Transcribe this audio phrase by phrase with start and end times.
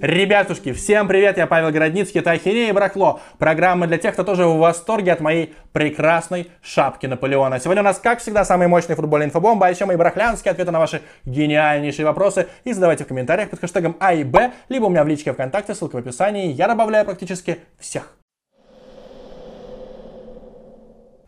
[0.00, 3.20] Ребятушки, всем привет, я Павел Городницкий, это Ахинея и Бракло.
[3.38, 7.58] Программа для тех, кто тоже в восторге от моей прекрасной шапки Наполеона.
[7.58, 10.78] Сегодня у нас, как всегда, самый мощный футбольный инфобомба, а еще мои брахлянские ответы на
[10.78, 12.46] ваши гениальнейшие вопросы.
[12.62, 15.74] И задавайте в комментариях под хэштегом А и Б, либо у меня в личке ВКонтакте,
[15.74, 16.52] ссылка в описании.
[16.52, 18.14] Я добавляю практически всех.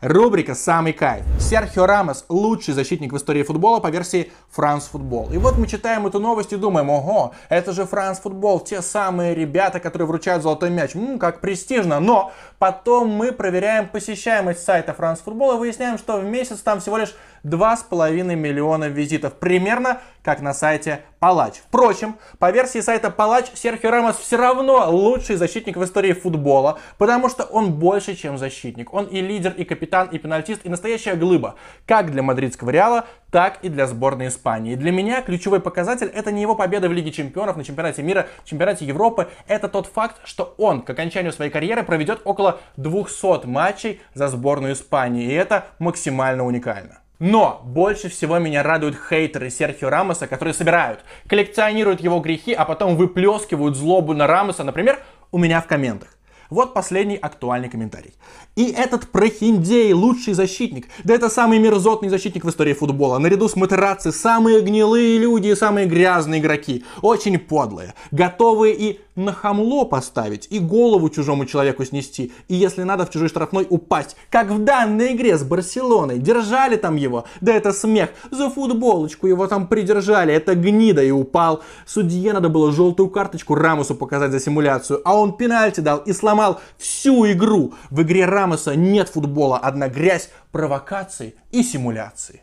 [0.01, 1.23] Рубрика «Самый кайф».
[1.39, 5.31] Серхио Рамос– лучший защитник в истории футбола по версии France Football.
[5.31, 9.35] И вот мы читаем эту новость и думаем, ого, это же France Football, те самые
[9.35, 10.95] ребята, которые вручают золотой мяч.
[10.95, 11.99] Ммм, как престижно.
[11.99, 16.97] Но потом мы проверяем посещаемость сайта France Football и выясняем, что в месяц там всего
[16.97, 19.33] лишь 2,5 миллиона визитов.
[19.33, 21.55] Примерно как на сайте Палач.
[21.57, 27.29] Впрочем, по версии сайта Палач, Серхио Рамос все равно лучший защитник в истории футбола, потому
[27.29, 28.93] что он больше, чем защитник.
[28.93, 31.55] Он и лидер, и капитан, и пенальтист, и настоящая глыба.
[31.85, 34.75] Как для мадридского Реала, так и для сборной Испании.
[34.75, 38.85] Для меня ключевой показатель это не его победа в Лиге Чемпионов, на Чемпионате мира, Чемпионате
[38.85, 39.27] Европы.
[39.47, 44.73] Это тот факт, что он к окончанию своей карьеры проведет около 200 матчей за сборную
[44.73, 45.25] Испании.
[45.25, 47.00] И это максимально уникально.
[47.21, 52.95] Но больше всего меня радуют хейтеры Серхио Рамоса, которые собирают, коллекционируют его грехи, а потом
[52.95, 56.17] выплескивают злобу на Рамоса, например, у меня в комментах.
[56.49, 58.15] Вот последний актуальный комментарий.
[58.55, 60.87] И этот прохиндей лучший защитник.
[61.03, 63.19] Да это самый мерзотный защитник в истории футбола.
[63.19, 66.83] Наряду с Матераци самые гнилые люди и самые грязные игроки.
[67.03, 67.93] Очень подлые.
[68.09, 73.29] Готовые и на хамло поставить, и голову чужому человеку снести, и если надо в чужой
[73.29, 74.15] штрафной упасть.
[74.29, 76.19] Как в данной игре с Барселоной.
[76.19, 77.25] Держали там его.
[77.41, 78.09] Да это смех.
[78.31, 80.33] За футболочку его там придержали.
[80.33, 81.63] Это гнида и упал.
[81.85, 86.59] Судье надо было желтую карточку Рамусу показать за симуляцию, а он пенальти дал и сломал
[86.77, 87.73] всю игру.
[87.89, 92.41] В игре Рамоса нет футбола, одна грязь, провокации и симуляции.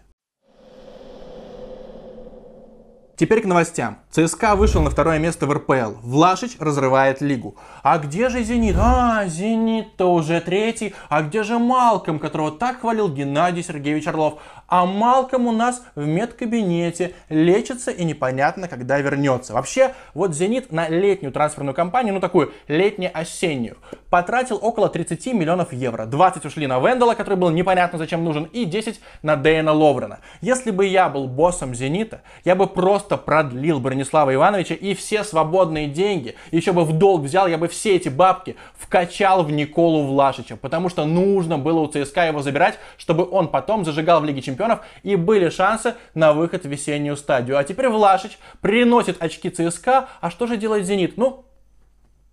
[3.16, 3.98] Теперь к новостям.
[4.10, 5.92] ЦСКА вышел на второе место в РПЛ.
[6.02, 7.56] Влашич разрывает лигу.
[7.82, 8.74] А где же Зенит?
[8.78, 10.94] А, Зенит-то уже третий.
[11.10, 14.40] А где же Малком, которого так хвалил Геннадий Сергеевич Орлов?
[14.66, 19.52] А Малком у нас в медкабинете лечится и непонятно, когда вернется.
[19.52, 23.76] Вообще, вот Зенит на летнюю трансферную кампанию, ну такую летне-осеннюю,
[24.08, 26.06] потратил около 30 миллионов евро.
[26.06, 30.20] 20 ушли на Вендела, который был непонятно зачем нужен, и 10 на Дэйна Ловрена.
[30.40, 35.88] Если бы я был боссом Зенита, я бы просто продлил Бронислава Ивановича и все свободные
[35.88, 40.56] деньги, еще бы в долг взял, я бы все эти бабки вкачал в Николу Влашича,
[40.56, 44.80] потому что нужно было у ЦСКА его забирать, чтобы он потом зажигал в Лиге чемпионов
[45.02, 47.58] и были шансы на выход в весеннюю стадию.
[47.58, 51.16] А теперь Влашич приносит очки ЦСКА, а что же делает Зенит?
[51.16, 51.44] Ну,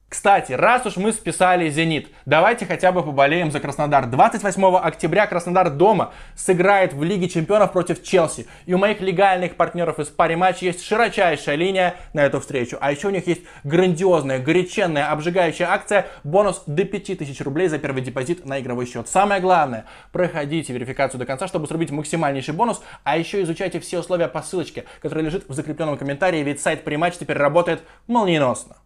[0.07, 4.05] кстати, раз уж мы списали «Зенит», давайте хотя бы поболеем за Краснодар.
[4.05, 8.47] 28 октября Краснодар дома сыграет в Лиге чемпионов против Челси.
[8.67, 12.77] И у моих легальных партнеров из паре матч есть широчайшая линия на эту встречу.
[12.79, 16.05] А еще у них есть грандиозная, горяченная, обжигающая акция.
[16.23, 19.09] Бонус до 5000 рублей за первый депозит на игровой счет.
[19.09, 22.81] Самое главное, проходите верификацию до конца, чтобы срубить максимальнейший бонус.
[23.03, 27.15] А еще изучайте все условия по ссылочке, которая лежит в закрепленном комментарии, ведь сайт Приматч
[27.17, 28.77] теперь работает молниеносно.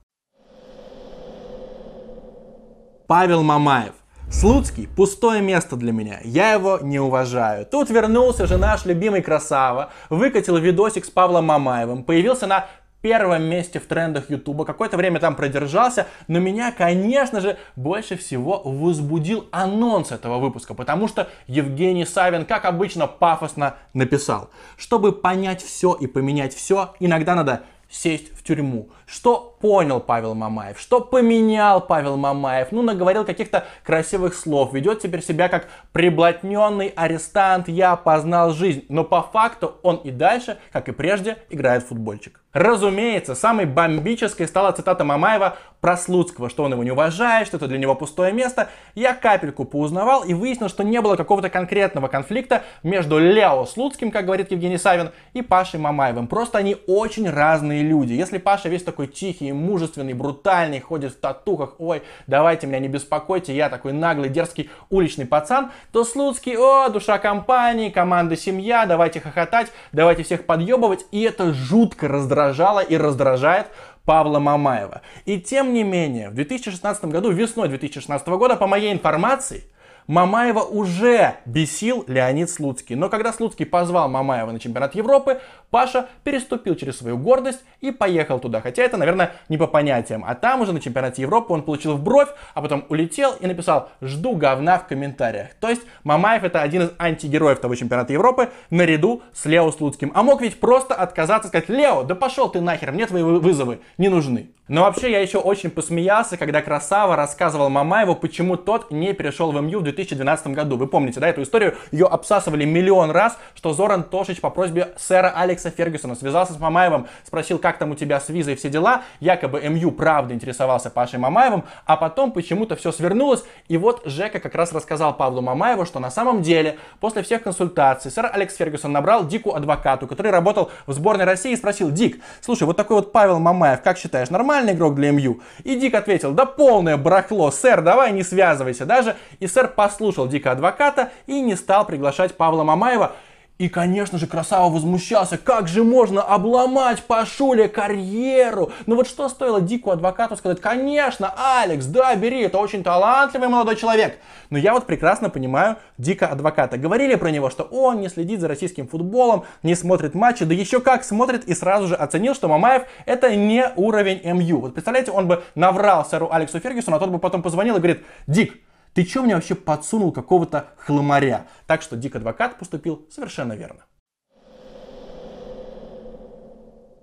[3.10, 3.94] Павел Мамаев.
[4.30, 7.66] Слуцкий– пустое место для меня, я его не уважаю.
[7.66, 12.68] Тут вернулся же наш любимый красава, выкатил видосик с Павлом Мамаевым, появился на
[13.02, 18.62] первом месте в трендах Ютуба, какое-то время там продержался, но меня, конечно же, больше всего
[18.64, 24.52] возбудил анонс этого выпуска, потому что Евгений Савин, как обычно, пафосно написал.
[24.78, 28.90] Чтобы понять все и поменять все, иногда надо сесть в тюрьму.
[29.06, 30.80] Что понял Павел Мамаев?
[30.80, 32.72] Что поменял Павел Мамаев?
[32.72, 34.74] Ну, наговорил каких-то красивых слов.
[34.74, 37.68] Ведет теперь себя как приблотненный арестант.
[37.68, 38.86] Я познал жизнь.
[38.88, 42.40] Но по факту он и дальше, как и прежде, играет в футбольчик.
[42.52, 47.68] Разумеется, самой бомбической стала цитата Мамаева про Слуцкого, что он его не уважает, что это
[47.68, 48.70] для него пустое место.
[48.96, 54.26] Я капельку поузнавал и выяснил, что не было какого-то конкретного конфликта между Лео Слуцким, как
[54.26, 56.28] говорит Евгений Савин, и Пашей Мамаевым.
[56.28, 58.14] Просто они очень разные люди.
[58.14, 63.56] Если Паша весь такой тихий, мужественный, брутальный, ходит в татухах, ой, давайте меня не беспокойте,
[63.56, 69.72] я такой наглый, дерзкий уличный пацан, то Слуцкий, о, душа компании, команда семья, давайте хохотать,
[69.92, 73.68] давайте всех подъебывать, и это жутко раздражало и раздражает
[74.06, 75.02] Павла Мамаева.
[75.26, 79.66] И тем не менее, в 2016 году, весной 2016 года, по моей информации,
[80.10, 82.96] Мамаева уже бесил Леонид Слуцкий.
[82.96, 85.40] Но когда Слуцкий позвал Мамаева на чемпионат Европы,
[85.70, 88.60] Паша переступил через свою гордость и поехал туда.
[88.60, 90.26] Хотя это, наверное, не по понятиям.
[90.26, 93.90] А там уже на чемпионате Европы он получил в бровь, а потом улетел и написал
[94.02, 95.54] «Жду говна в комментариях».
[95.60, 100.12] То есть Мамаев это один из антигероев того чемпионата Европы наряду с Лео Слуцким.
[100.16, 104.10] А мог ведь просто отказаться сказать «Лео, да пошел ты нахер, мне твои вызовы не
[104.10, 104.50] нужны».
[104.70, 109.60] Но вообще я еще очень посмеялся, когда Красава рассказывал Мамаеву, почему тот не перешел в
[109.60, 110.78] МЮ в 2012 году.
[110.78, 111.76] Вы помните, да, эту историю?
[111.92, 117.08] Ее обсасывали миллион раз, что Зоран Тошич по просьбе сэра Алекса Фергюсона связался с Мамаевым,
[117.26, 119.04] спросил, как там у тебя с визой все дела.
[119.20, 123.44] Якобы МЮ правда интересовался Пашей Мамаевым, а потом почему-то все свернулось.
[123.68, 128.12] И вот Жека как раз рассказал Павлу Мамаеву, что на самом деле после всех консультаций
[128.12, 132.64] сэр Алекс Фергюсон набрал Дику адвокату, который работал в сборной России и спросил, Дик, слушай,
[132.64, 135.42] вот такой вот Павел Мамаев, как считаешь, нормальный игрок для МЮ?
[135.64, 139.16] И Дик ответил, да полное барахло, сэр, давай не связывайся даже.
[139.40, 143.16] И сэр послушал Дика адвоката и не стал приглашать Павла Мамаева
[143.60, 148.72] и, конечно же, Красава возмущался, как же можно обломать Пашуле карьеру?
[148.86, 153.76] Ну вот что стоило Дику адвокату сказать, конечно, Алекс, да, бери, это очень талантливый молодой
[153.76, 154.18] человек.
[154.50, 156.78] Но я вот прекрасно понимаю Дика адвоката.
[156.78, 160.80] Говорили про него, что он не следит за российским футболом, не смотрит матчи, да еще
[160.80, 164.62] как смотрит и сразу же оценил, что Мамаев это не уровень МЮ.
[164.62, 168.06] Вот представляете, он бы наврал сэру Алексу Фергюсону, а тот бы потом позвонил и говорит,
[168.26, 168.54] Дик,
[169.00, 171.48] ты что мне вообще подсунул какого-то хламаря?
[171.68, 173.86] Так что Дик Адвокат поступил совершенно верно.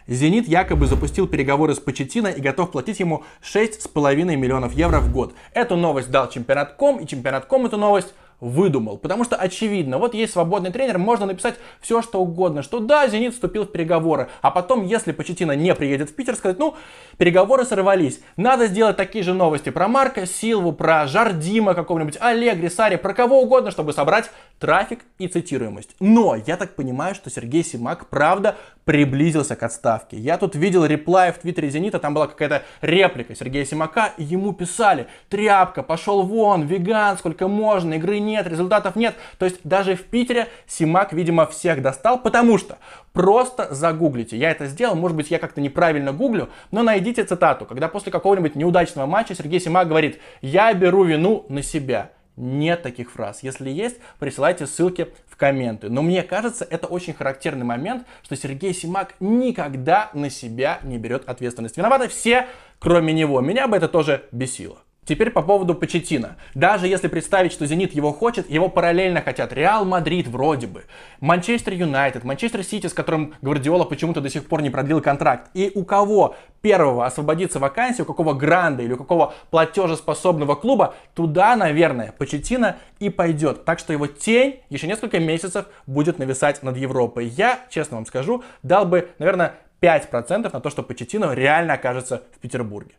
[0.06, 5.34] Зенит якобы запустил переговоры с Почетино и готов платить ему 6,5 миллионов евро в год.
[5.54, 8.98] Эту новость дал чемпионат.ком, и чемпионат.ком эту новость выдумал.
[8.98, 13.34] Потому что очевидно, вот есть свободный тренер, можно написать все, что угодно, что да, Зенит
[13.34, 16.74] вступил в переговоры, а потом, если Почетина не приедет в Питер, сказать, ну,
[17.18, 18.20] переговоры сорвались.
[18.36, 23.42] Надо сделать такие же новости про Марка Силву, про Жардима какого-нибудь, Олег Сари, про кого
[23.42, 25.96] угодно, чтобы собрать трафик и цитируемость.
[26.00, 30.16] Но я так понимаю, что Сергей Симак, правда, приблизился к отставке.
[30.16, 35.08] Я тут видел реплай в твиттере Зенита, там была какая-то реплика Сергея Симака, ему писали,
[35.28, 39.14] тряпка, пошел вон, веган, сколько можно, игры нет, результатов нет.
[39.38, 42.78] То есть даже в Питере Симак, видимо, всех достал, потому что
[43.12, 44.37] просто загуглите.
[44.37, 48.56] Я это сделал, может быть, я как-то неправильно гуглю, но найдите цитату, когда после какого-нибудь
[48.56, 52.11] неудачного матча Сергей Семак говорит «Я беру вину на себя».
[52.37, 53.43] Нет таких фраз.
[53.43, 55.88] Если есть, присылайте ссылки в комменты.
[55.88, 61.26] Но мне кажется, это очень характерный момент, что Сергей Семак никогда на себя не берет
[61.26, 61.79] ответственность.
[61.79, 62.46] Виноваты все,
[62.79, 63.40] кроме него.
[63.40, 64.79] Меня бы это тоже бесило.
[65.06, 66.37] Теперь по поводу Почеттино.
[66.55, 70.85] Даже если представить, что Зенит его хочет, его параллельно хотят Реал Мадрид вроде бы,
[71.20, 75.49] Манчестер Юнайтед, Манчестер Сити, с которым Гвардиола почему-то до сих пор не продлил контракт.
[75.55, 81.55] И у кого первого освободится вакансия, у какого гранда или у какого платежеспособного клуба, туда,
[81.55, 83.64] наверное, Почетина и пойдет.
[83.64, 87.26] Так что его тень еще несколько месяцев будет нависать над Европой.
[87.26, 92.41] Я, честно вам скажу, дал бы, наверное, 5% на то, что Почетино реально окажется в
[92.41, 92.97] Петербурге.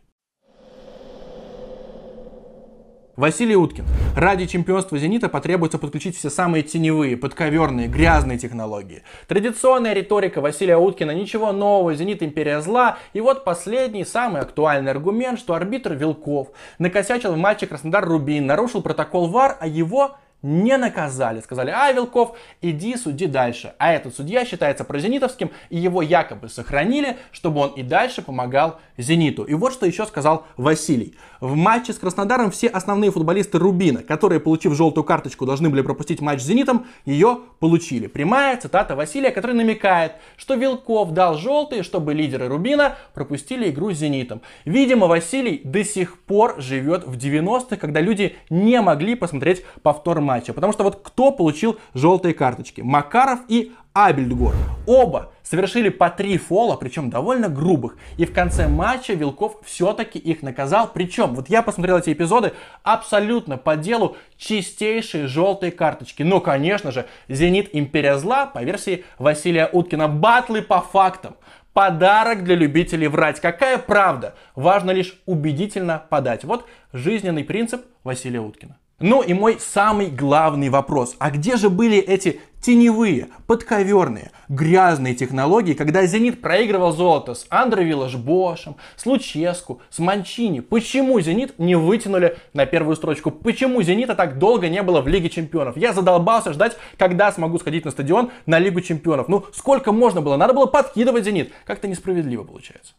[3.18, 3.84] Василий Уткин.
[4.14, 9.02] Ради чемпионства «Зенита» потребуется подключить все самые теневые, подковерные, грязные технологии.
[9.26, 12.98] Традиционная риторика Василия Уткина «Ничего нового, «Зенит» империя зла».
[13.14, 19.26] И вот последний, самый актуальный аргумент, что арбитр Вилков накосячил в матче Краснодар-Рубин, нарушил протокол
[19.26, 21.40] ВАР, а его не наказали.
[21.40, 23.74] Сказали, а, Вилков, иди суди дальше.
[23.78, 29.44] А этот судья считается прозенитовским, и его якобы сохранили, чтобы он и дальше помогал Зениту.
[29.44, 31.16] И вот что еще сказал Василий.
[31.40, 36.20] В матче с Краснодаром все основные футболисты Рубина, которые, получив желтую карточку, должны были пропустить
[36.20, 38.06] матч с Зенитом, ее получили.
[38.06, 43.98] Прямая цитата Василия, который намекает, что Вилков дал желтые, чтобы лидеры Рубина пропустили игру с
[43.98, 44.42] Зенитом.
[44.64, 50.52] Видимо, Василий до сих пор живет в 90-х, когда люди не могли посмотреть повтор матча.
[50.52, 52.82] Потому что вот кто получил желтые карточки?
[52.82, 54.54] Макаров и Абельдгор.
[54.86, 57.96] Оба совершили по три фола, причем довольно грубых.
[58.18, 60.92] И в конце матча Вилков все-таки их наказал.
[60.92, 66.22] Причем, вот я посмотрел эти эпизоды, абсолютно по делу чистейшие желтые карточки.
[66.22, 70.06] Но, конечно же, Зенит Империя Зла по версии Василия Уткина.
[70.06, 71.34] Батлы по фактам.
[71.72, 73.40] Подарок для любителей врать.
[73.40, 74.34] Какая правда?
[74.54, 76.44] Важно лишь убедительно подать.
[76.44, 78.76] Вот жизненный принцип Василия Уткина.
[79.00, 81.14] Ну и мой самый главный вопрос.
[81.20, 87.84] А где же были эти теневые, подковерные, грязные технологии, когда «Зенит» проигрывал золото с Андре
[87.84, 90.58] Виллаж-Бошем, с Луческу, с Манчини?
[90.58, 93.30] Почему «Зенит» не вытянули на первую строчку?
[93.30, 95.76] Почему «Зенита» так долго не было в Лиге Чемпионов?
[95.76, 99.28] Я задолбался ждать, когда смогу сходить на стадион на Лигу Чемпионов.
[99.28, 100.36] Ну, сколько можно было?
[100.36, 101.52] Надо было подкидывать «Зенит».
[101.64, 102.94] Как-то несправедливо получается.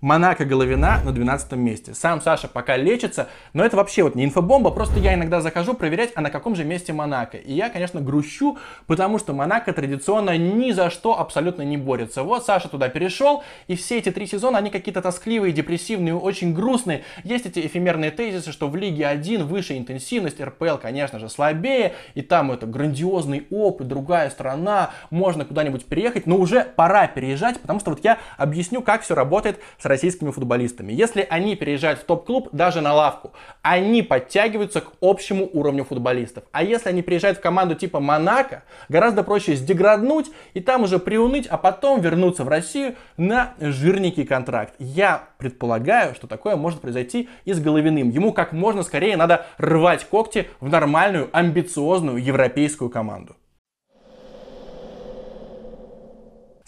[0.00, 1.94] Монако Головина на 12 месте.
[1.94, 6.12] Сам Саша пока лечится, но это вообще вот не инфобомба, просто я иногда захожу проверять,
[6.14, 7.36] а на каком же месте Монако.
[7.36, 12.22] И я, конечно, грущу, потому что Монако традиционно ни за что абсолютно не борется.
[12.22, 17.02] Вот Саша туда перешел, и все эти три сезона, они какие-то тоскливые, депрессивные, очень грустные.
[17.24, 22.22] Есть эти эфемерные тезисы, что в Лиге 1 выше интенсивность, РПЛ, конечно же, слабее, и
[22.22, 27.90] там это грандиозный опыт, другая страна, можно куда-нибудь переехать, но уже пора переезжать, потому что
[27.90, 30.92] вот я объясню, как все работает с российскими футболистами.
[30.92, 36.44] Если они переезжают в топ-клуб, даже на лавку, они подтягиваются к общему уровню футболистов.
[36.52, 41.46] А если они приезжают в команду типа Монако, гораздо проще сдеграднуть и там уже приуныть,
[41.46, 44.74] а потом вернуться в Россию на жирненький контракт.
[44.78, 48.10] Я предполагаю, что такое может произойти и с Головиным.
[48.10, 53.36] Ему как можно скорее надо рвать когти в нормальную, амбициозную европейскую команду.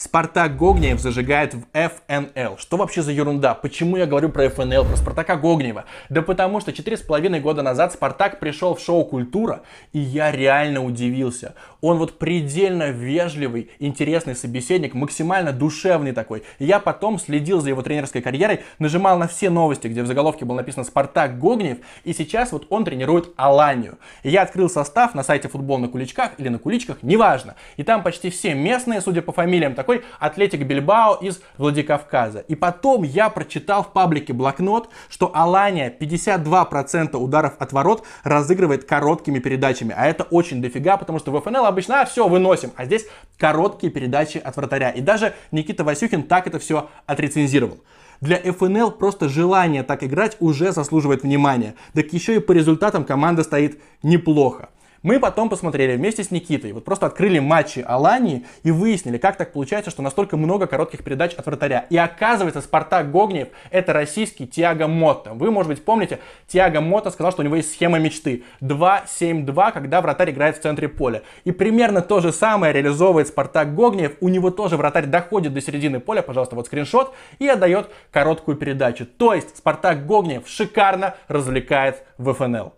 [0.03, 2.57] Спартак Гогниев зажигает в ФНЛ.
[2.57, 3.53] Что вообще за ерунда?
[3.53, 5.85] Почему я говорю про ФНЛ, про Спартака Гогниева?
[6.09, 9.61] Да потому что 4,5 года назад Спартак пришел в шоу «Культура»,
[9.93, 11.55] и я реально удивился.
[11.83, 16.45] Он вот предельно вежливый, интересный собеседник, максимально душевный такой.
[16.59, 20.57] Я потом следил за его тренерской карьерой, нажимал на все новости, где в заголовке было
[20.57, 23.99] написано «Спартак Гогниев», и сейчас вот он тренирует Аланию.
[24.23, 27.55] Я открыл состав на сайте «Футбол на куличках» или на куличках, неважно.
[27.77, 32.41] И там почти все местные, судя по фамилиям, такой такой Атлетик Бильбао из Владикавказа.
[32.41, 39.39] И потом я прочитал в паблике блокнот, что Алания 52% ударов от ворот разыгрывает короткими
[39.41, 39.95] передачами.
[39.97, 43.07] А это очень дофига, потому что в ФНЛ обычно а, все выносим, а здесь
[43.39, 44.91] короткие передачи от вратаря.
[44.91, 47.79] И даже Никита Васюхин так это все отрецензировал.
[48.21, 51.75] Для ФНЛ просто желание так играть уже заслуживает внимания.
[51.95, 54.69] Так еще и по результатам команда стоит неплохо.
[55.03, 59.51] Мы потом посмотрели вместе с Никитой, вот просто открыли матчи Алании и выяснили, как так
[59.53, 61.87] получается, что настолько много коротких передач от вратаря.
[61.89, 65.33] И оказывается, Спартак Гогниев это российский Тиаго Мотто.
[65.33, 68.45] Вы, может быть, помните, Тиаго Мотто сказал, что у него есть схема мечты.
[68.61, 71.23] 2-7-2, когда вратарь играет в центре поля.
[71.45, 74.17] И примерно то же самое реализовывает Спартак Гогниев.
[74.21, 79.07] У него тоже вратарь доходит до середины поля, пожалуйста, вот скриншот, и отдает короткую передачу.
[79.07, 82.75] То есть Спартак Гогниев шикарно развлекает в ФНЛ.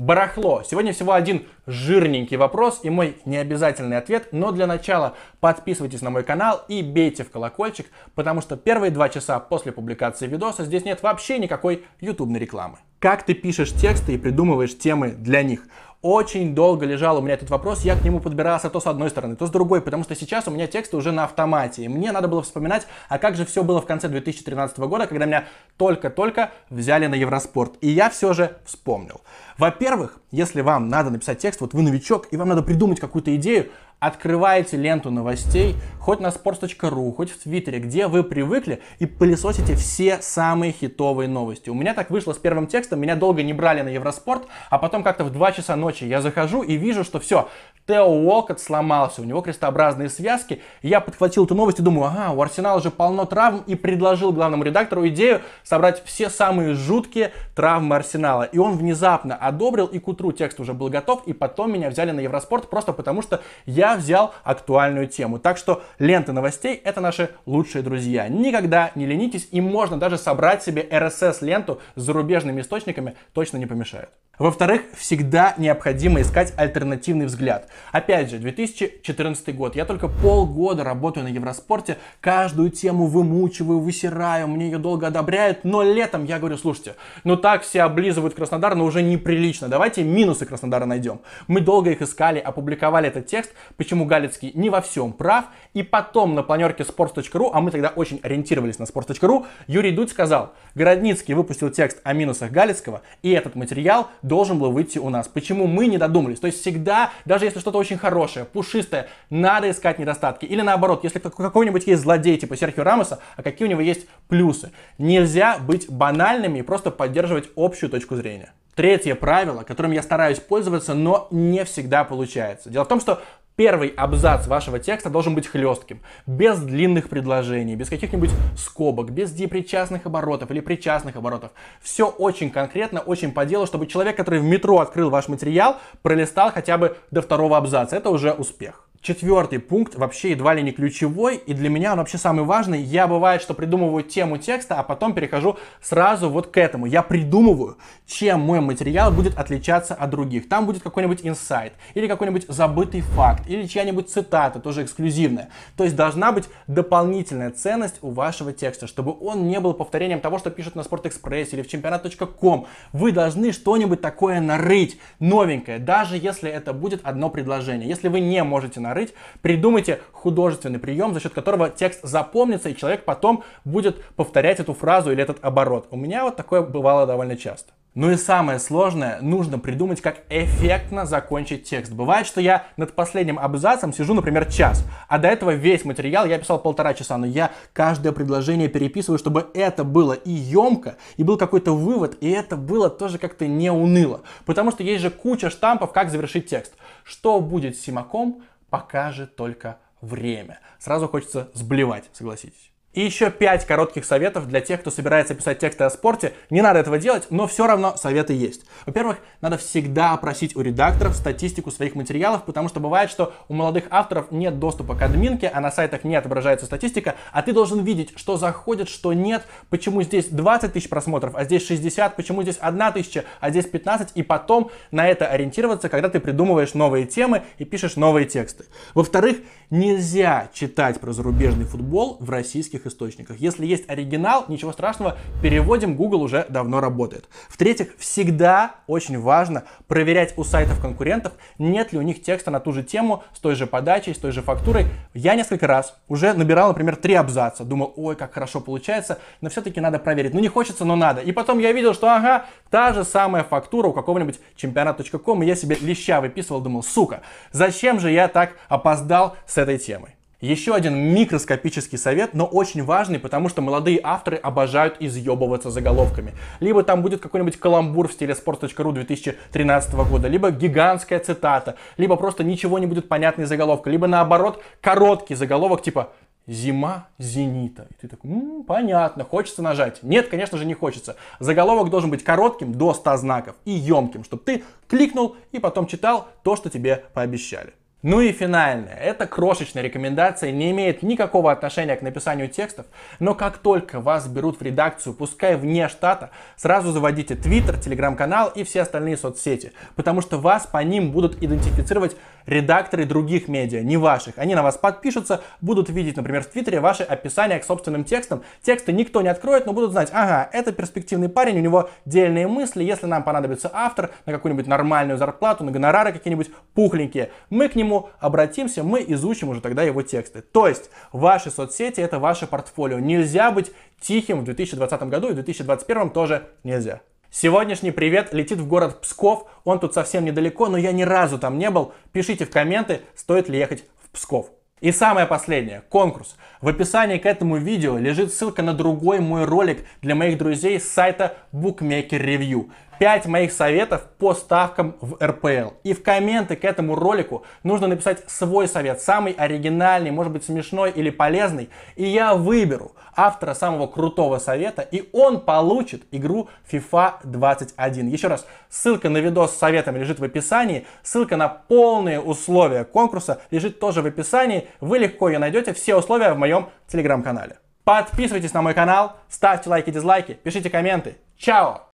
[0.00, 0.62] Барахло.
[0.62, 6.24] Сегодня всего один жирненький вопрос и мой необязательный ответ, но для начала подписывайтесь на мой
[6.24, 11.02] канал и бейте в колокольчик, потому что первые два часа после публикации видоса здесь нет
[11.02, 12.78] вообще никакой ютубной рекламы.
[12.98, 15.66] Как ты пишешь тексты и придумываешь темы для них?
[16.02, 19.36] Очень долго лежал у меня этот вопрос, я к нему подбирался то с одной стороны,
[19.36, 21.84] то с другой, потому что сейчас у меня тексты уже на автомате.
[21.84, 25.26] И мне надо было вспоминать, а как же все было в конце 2013 года, когда
[25.26, 25.44] меня
[25.76, 27.74] только-только взяли на Евроспорт.
[27.82, 29.20] И я все же вспомнил.
[29.58, 33.70] Во-первых, если вам надо написать текст, вот вы новичок, и вам надо придумать какую-то идею,
[34.00, 40.20] открываете ленту новостей, хоть на sports.ru, хоть в Твиттере, где вы привыкли, и пылесосите все
[40.22, 41.70] самые хитовые новости.
[41.70, 45.02] У меня так вышло с первым текстом, меня долго не брали на Евроспорт, а потом
[45.02, 47.48] как-то в 2 часа ночи я захожу и вижу, что все,
[47.90, 50.62] Тео Уолкот сломался, у него крестообразные связки.
[50.80, 54.62] Я подхватил эту новость и думаю, ага, у Арсенала же полно травм, и предложил главному
[54.62, 58.44] редактору идею собрать все самые жуткие травмы Арсенала.
[58.44, 62.12] И он внезапно одобрил, и к утру текст уже был готов, и потом меня взяли
[62.12, 65.40] на Евроспорт просто потому, что я взял актуальную тему.
[65.40, 68.28] Так что ленты новостей это наши лучшие друзья.
[68.28, 74.10] Никогда не ленитесь и можно даже собрать себе RSS-ленту с зарубежными источниками, точно не помешает.
[74.40, 77.68] Во-вторых, всегда необходимо искать альтернативный взгляд.
[77.92, 79.76] Опять же, 2014 год.
[79.76, 85.82] Я только полгода работаю на Евроспорте, каждую тему вымучиваю, высираю, мне ее долго одобряют, но
[85.82, 86.94] летом я говорю, слушайте,
[87.24, 91.20] ну так все облизывают Краснодар, но уже неприлично, давайте минусы Краснодара найдем.
[91.48, 96.34] Мы долго их искали, опубликовали этот текст, почему Галицкий не во всем прав, и потом
[96.34, 101.70] на планерке sports.ru, а мы тогда очень ориентировались на sports.ru, Юрий Дудь сказал, Городницкий выпустил
[101.70, 105.28] текст о минусах Галицкого, и этот материал должен был выйти у нас.
[105.28, 106.40] Почему мы не додумались?
[106.40, 110.44] То есть всегда, даже если что-то очень хорошее, пушистое, надо искать недостатки.
[110.44, 114.72] Или наоборот, если какой-нибудь есть злодей типа Серхио Рамоса, а какие у него есть плюсы.
[114.98, 118.52] Нельзя быть банальными и просто поддерживать общую точку зрения.
[118.74, 122.70] Третье правило, которым я стараюсь пользоваться, но не всегда получается.
[122.70, 123.20] Дело в том, что
[123.60, 130.06] Первый абзац вашего текста должен быть хлестким, без длинных предложений, без каких-нибудь скобок, без депричастных
[130.06, 131.50] оборотов или причастных оборотов.
[131.82, 136.50] Все очень конкретно, очень по делу, чтобы человек, который в метро открыл ваш материал, пролистал
[136.50, 137.96] хотя бы до второго абзаца.
[137.96, 138.88] Это уже успех.
[139.02, 142.82] Четвертый пункт вообще едва ли не ключевой, и для меня он вообще самый важный.
[142.82, 146.84] Я бывает, что придумываю тему текста, а потом перехожу сразу вот к этому.
[146.84, 150.50] Я придумываю, чем мой материал будет отличаться от других.
[150.50, 155.48] Там будет какой-нибудь инсайт, или какой-нибудь забытый факт, или чья-нибудь цитата, тоже эксклюзивная.
[155.78, 160.38] То есть должна быть дополнительная ценность у вашего текста, чтобы он не был повторением того,
[160.38, 162.66] что пишут на Спортэкспрессе или в чемпионат.ком.
[162.92, 167.88] Вы должны что-нибудь такое нарыть, новенькое, даже если это будет одно предложение.
[167.88, 172.76] Если вы не можете нарыть, нарыть, придумайте художественный прием, за счет которого текст запомнится, и
[172.76, 175.86] человек потом будет повторять эту фразу или этот оборот.
[175.90, 177.72] У меня вот такое бывало довольно часто.
[177.96, 181.92] Ну и самое сложное, нужно придумать, как эффектно закончить текст.
[181.92, 186.38] Бывает, что я над последним абзацем сижу, например, час, а до этого весь материал я
[186.38, 191.36] писал полтора часа, но я каждое предложение переписываю, чтобы это было и емко, и был
[191.36, 194.20] какой-то вывод, и это было тоже как-то не уныло.
[194.46, 196.74] Потому что есть же куча штампов, как завершить текст.
[197.02, 200.60] Что будет с Симаком, покажет только время.
[200.78, 202.69] Сразу хочется сблевать, согласитесь.
[202.92, 206.32] И еще 5 коротких советов для тех, кто собирается писать тексты о спорте.
[206.50, 208.62] Не надо этого делать, но все равно советы есть.
[208.84, 213.84] Во-первых, надо всегда просить у редакторов статистику своих материалов, потому что бывает, что у молодых
[213.90, 218.12] авторов нет доступа к админке, а на сайтах не отображается статистика, а ты должен видеть,
[218.16, 222.92] что заходит, что нет, почему здесь 20 тысяч просмотров, а здесь 60, почему здесь 1
[222.92, 227.64] тысяча, а здесь 15, и потом на это ориентироваться, когда ты придумываешь новые темы и
[227.64, 228.64] пишешь новые тексты.
[228.94, 229.36] Во-вторых,
[229.70, 233.36] нельзя читать про зарубежный футбол в российских других источниках.
[233.38, 237.28] Если есть оригинал, ничего страшного, переводим, Google уже давно работает.
[237.48, 242.72] В-третьих, всегда очень важно проверять у сайтов конкурентов, нет ли у них текста на ту
[242.72, 244.86] же тему, с той же подачей, с той же фактурой.
[245.14, 249.80] Я несколько раз уже набирал, например, три абзаца, думал, ой, как хорошо получается, но все-таки
[249.80, 250.34] надо проверить.
[250.34, 251.20] Ну не хочется, но надо.
[251.20, 255.56] И потом я видел, что ага, та же самая фактура у какого-нибудь чемпионат.ком, и я
[255.56, 257.20] себе леща выписывал, думал, сука,
[257.52, 260.19] зачем же я так опоздал с этой темой?
[260.40, 266.32] Еще один микроскопический совет, но очень важный, потому что молодые авторы обожают изъебываться заголовками.
[266.60, 272.42] Либо там будет какой-нибудь каламбур в стиле sports.ru 2013 года, либо гигантская цитата, либо просто
[272.42, 276.12] ничего не будет понятной заголовка, либо наоборот короткий заголовок типа
[276.46, 277.86] Зима Зенита.
[277.90, 280.02] И ты такой, м-м, понятно, хочется нажать.
[280.02, 281.16] Нет, конечно же не хочется.
[281.38, 286.28] Заголовок должен быть коротким, до 100 знаков, и емким, чтобы ты кликнул и потом читал
[286.42, 287.74] то, что тебе пообещали.
[288.02, 288.94] Ну и финальное.
[288.94, 292.86] Эта крошечная рекомендация не имеет никакого отношения к написанию текстов,
[293.18, 298.64] но как только вас берут в редакцию, пускай вне штата, сразу заводите Twitter, Telegram-канал и
[298.64, 302.16] все остальные соцсети, потому что вас по ним будут идентифицировать
[302.46, 304.38] редакторы других медиа, не ваших.
[304.38, 308.42] Они на вас подпишутся, будут видеть, например, в Твиттере ваши описания к собственным текстам.
[308.62, 312.82] Тексты никто не откроет, но будут знать, ага, это перспективный парень, у него дельные мысли,
[312.82, 318.10] если нам понадобится автор на какую-нибудь нормальную зарплату, на гонорары какие-нибудь пухленькие, мы к нему
[318.18, 320.42] обратимся, мы изучим уже тогда его тексты.
[320.42, 322.98] То есть ваши соцсети это ваше портфолио.
[322.98, 327.00] Нельзя быть тихим в 2020 году и в 2021 тоже нельзя.
[327.32, 329.46] Сегодняшний привет летит в город Псков.
[329.62, 331.92] Он тут совсем недалеко, но я ни разу там не был.
[332.10, 334.50] Пишите в комменты, стоит ли ехать в Псков.
[334.80, 336.36] И самое последнее, конкурс.
[336.60, 340.90] В описании к этому видео лежит ссылка на другой мой ролик для моих друзей с
[340.90, 342.72] сайта Bookmaker Review.
[343.00, 345.72] 5 моих советов по ставкам в РПЛ.
[345.84, 350.90] И в комменты к этому ролику нужно написать свой совет, самый оригинальный, может быть смешной
[350.90, 351.70] или полезный.
[351.96, 358.08] И я выберу автора самого крутого совета, и он получит игру FIFA 21.
[358.08, 363.40] Еще раз, ссылка на видос с советами лежит в описании, ссылка на полные условия конкурса
[363.50, 364.68] лежит тоже в описании.
[364.82, 367.56] Вы легко ее найдете, все условия в моем телеграм-канале.
[367.82, 371.16] Подписывайтесь на мой канал, ставьте лайки, дизлайки, пишите комменты.
[371.38, 371.89] Чао!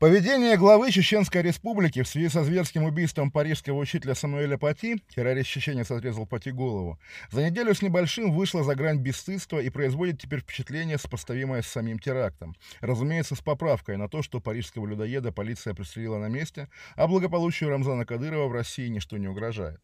[0.00, 6.26] Поведение главы Чеченской республики в связи со зверским убийством парижского учителя Самуэля Пати, террорист-чеченец отрезал
[6.26, 6.98] Пати голову,
[7.30, 12.00] за неделю с небольшим вышло за грань бесстыдства и производит теперь впечатление, сопоставимое с самим
[12.00, 12.56] терактом.
[12.80, 18.04] Разумеется, с поправкой на то, что парижского людоеда полиция пристрелила на месте, а благополучию Рамзана
[18.04, 19.80] Кадырова в России ничто не угрожает.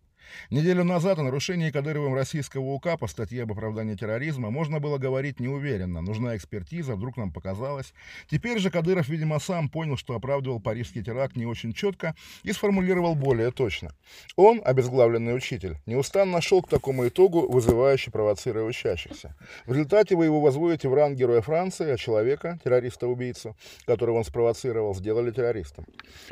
[0.50, 5.40] Неделю назад о нарушении Кадыровым российского УК по статье об оправдании терроризма можно было говорить
[5.40, 6.00] неуверенно.
[6.00, 7.92] Нужна экспертиза, вдруг нам показалось.
[8.28, 13.14] Теперь же Кадыров, видимо, сам понял, что оправдывал парижский теракт не очень четко и сформулировал
[13.14, 13.92] более точно.
[14.36, 19.36] Он, обезглавленный учитель, неустанно шел к такому итогу, вызывающе провоцируя учащихся.
[19.66, 23.56] В результате вы его возводите в ранг героя Франции, а человека, террориста-убийцу,
[23.86, 25.86] которого он спровоцировал, сделали террористом.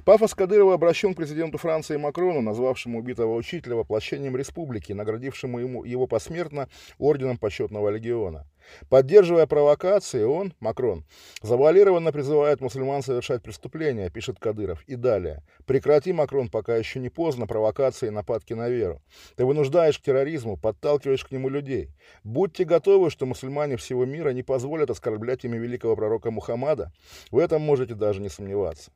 [0.04, 6.06] Пафос Кадырова обращен к президенту Франции Макрону, назвавшему убитого учителя воплощением республики, наградившему ему, его
[6.06, 8.46] посмертно орденом почетного легиона.
[8.88, 11.04] Поддерживая провокации, он, Макрон,
[11.42, 14.82] завуалированно призывает мусульман совершать преступления, пишет Кадыров.
[14.86, 15.42] И далее.
[15.66, 19.02] Прекрати, Макрон, пока еще не поздно, провокации и нападки на веру.
[19.36, 21.90] Ты вынуждаешь к терроризму, подталкиваешь к нему людей.
[22.24, 26.92] Будьте готовы, что мусульмане всего мира не позволят оскорблять имя великого пророка Мухаммада.
[27.30, 28.90] В этом можете даже не сомневаться.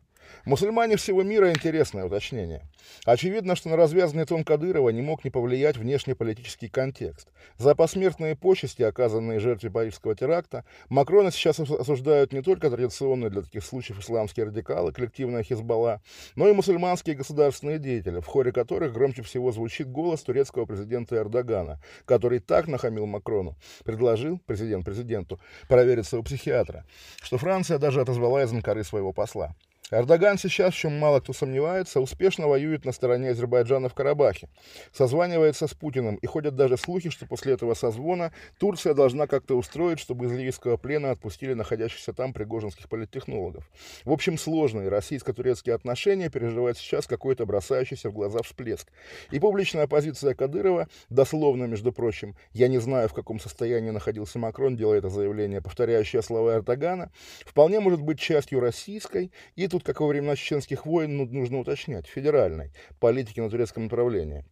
[0.44, 2.62] Мусульмане всего мира интересное уточнение.
[3.04, 7.28] Очевидно, что на развязанный тон Кадырова не мог не повлиять внешнеполитический контекст.
[7.58, 13.64] За посмертные почести, оказанные жертве парижского теракта, Макрона сейчас осуждают не только традиционные для таких
[13.64, 16.00] случаев исламские радикалы, коллективная Хизбалла,
[16.36, 21.80] но и мусульманские государственные деятели, в хоре которых громче всего звучит голос турецкого президента Эрдогана,
[22.04, 26.84] который так нахамил Макрону, предложил президент президенту провериться у психиатра,
[27.22, 29.54] что Франция даже отозвала из Анкары своего посла.
[29.92, 34.48] Эрдоган сейчас, в чем мало кто сомневается, успешно воюет на стороне Азербайджана в Карабахе,
[34.90, 39.98] созванивается с Путиным, и ходят даже слухи, что после этого созвона Турция должна как-то устроить,
[39.98, 43.70] чтобы из ливийского плена отпустили находящихся там пригожинских политтехнологов.
[44.06, 48.88] В общем, сложные российско-турецкие отношения переживают сейчас какой-то бросающийся в глаза всплеск.
[49.30, 54.74] И публичная позиция Кадырова, дословно, между прочим, я не знаю, в каком состоянии находился Макрон,
[54.74, 57.12] делая это заявление, повторяющее слова Эрдогана,
[57.44, 62.06] вполне может быть частью российской и тут, как во времена чеченских войн, ну, нужно уточнять,
[62.06, 64.44] федеральной политики на турецком направлении.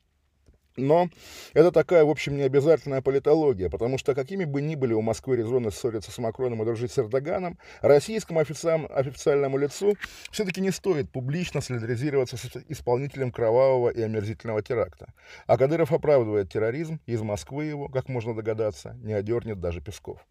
[0.76, 1.08] Но
[1.52, 5.70] это такая, в общем, необязательная политология, потому что какими бы ни были у Москвы резоны
[5.70, 9.96] ссориться с Макроном и дружить с Эрдоганом, российскому официальному лицу
[10.30, 15.12] все-таки не стоит публично солидаризироваться с исполнителем кровавого и омерзительного теракта.
[15.46, 20.24] А Кадыров оправдывает терроризм, из Москвы его, как можно догадаться, не одернет даже Песков.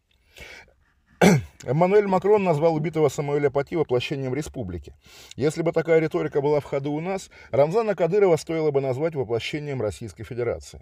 [1.65, 4.93] Эммануэль Макрон назвал убитого Самуэля Пати воплощением республики.
[5.36, 9.82] Если бы такая риторика была в ходу у нас, Рамзана Кадырова стоило бы назвать воплощением
[9.82, 10.80] Российской Федерации.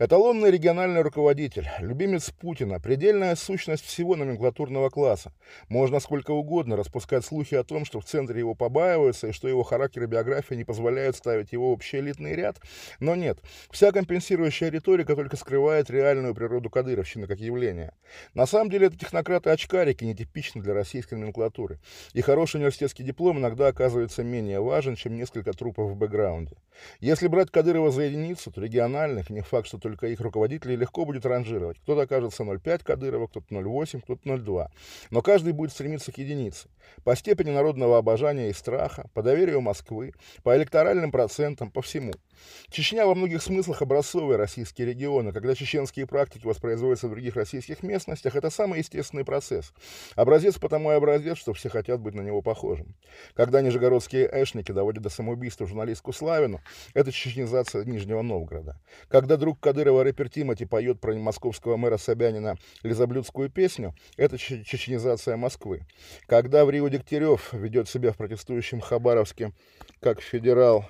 [0.00, 5.32] Эталонный региональный руководитель, любимец Путина, предельная сущность всего номенклатурного класса.
[5.68, 9.62] Можно сколько угодно распускать слухи о том, что в центре его побаиваются и что его
[9.62, 12.56] характер и биография не позволяют ставить его в общий элитный ряд.
[12.98, 13.38] Но нет,
[13.70, 17.92] вся компенсирующая риторика только скрывает реальную природу кадыровщины как явления.
[18.34, 21.78] На самом деле это технократы-очкарики, нетипично для российской номенклатуры.
[22.14, 26.56] И хороший университетский диплом иногда оказывается менее важен, чем несколько трупов в бэкграунде.
[27.00, 31.26] Если брать Кадырова за единицу, то региональных, не факт, что только их руководителей, легко будет
[31.26, 31.78] ранжировать.
[31.80, 34.68] Кто-то окажется 0,5 Кадырова, кто-то 0,8, кто-то 0,2.
[35.10, 36.68] Но каждый будет стремиться к единице.
[37.04, 42.12] По степени народного обожания и страха, по доверию Москвы, по электоральным процентам, по всему.
[42.70, 47.82] Чечня во многих смыслах образцовый российский регион, и когда чеченские практики воспроизводятся в других российских
[47.82, 49.72] местностях, это самый естественный процесс.
[50.14, 52.94] Образец потому и образец, что все хотят быть на него похожим.
[53.34, 56.60] Когда нижегородские эшники доводят до самоубийства журналистку Славину,
[56.94, 58.80] это чеченизация Нижнего Новгорода.
[59.08, 65.86] Когда друг Кадырова рэпер Тимати поет про московского мэра Собянина лизоблюдскую песню, это чеченизация Москвы.
[66.26, 69.52] Когда в Рио Дегтярев ведет себя в протестующем Хабаровске
[70.00, 70.86] как федерал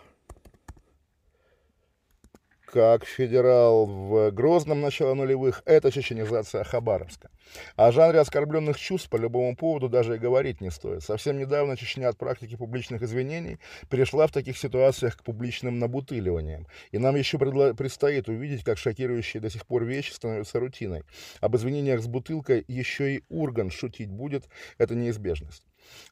[2.67, 7.31] как федерал в Грозном начала нулевых, это чеченизация Хабаровска.
[7.77, 11.03] О жанре оскорбленных чувств по любому поводу даже и говорить не стоит.
[11.03, 16.67] Совсем недавно Чечня от практики публичных извинений перешла в таких ситуациях к публичным набутыливаниям.
[16.91, 21.05] И нам еще предстоит увидеть, как шокирующие до сих пор вещи становятся рутиной.
[21.41, 24.49] Об извинениях с бутылкой еще и Урган шутить будет,
[24.79, 25.63] это неизбежность.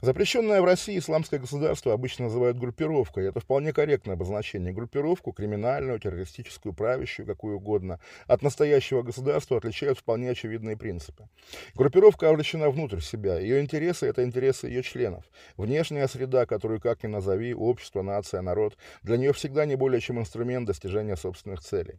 [0.00, 3.28] Запрещенное в России исламское государство обычно называют группировкой.
[3.28, 4.72] Это вполне корректное обозначение.
[4.72, 11.28] Группировку, криминальную, террористическую, правящую, какую угодно, от настоящего государства отличают вполне очевидные принципы.
[11.74, 13.38] Группировка обращена внутрь себя.
[13.38, 15.24] Ее интересы– это интересы ее членов.
[15.56, 20.18] Внешняя среда, которую как ни назови, общество, нация, народ, для нее всегда не более чем
[20.18, 21.98] инструмент достижения собственных целей.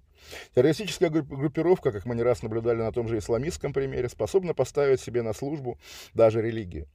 [0.53, 5.21] Террористическая группировка, как мы не раз наблюдали на том же исламистском примере, способна поставить себе
[5.21, 5.77] на службу
[6.13, 6.87] даже религию.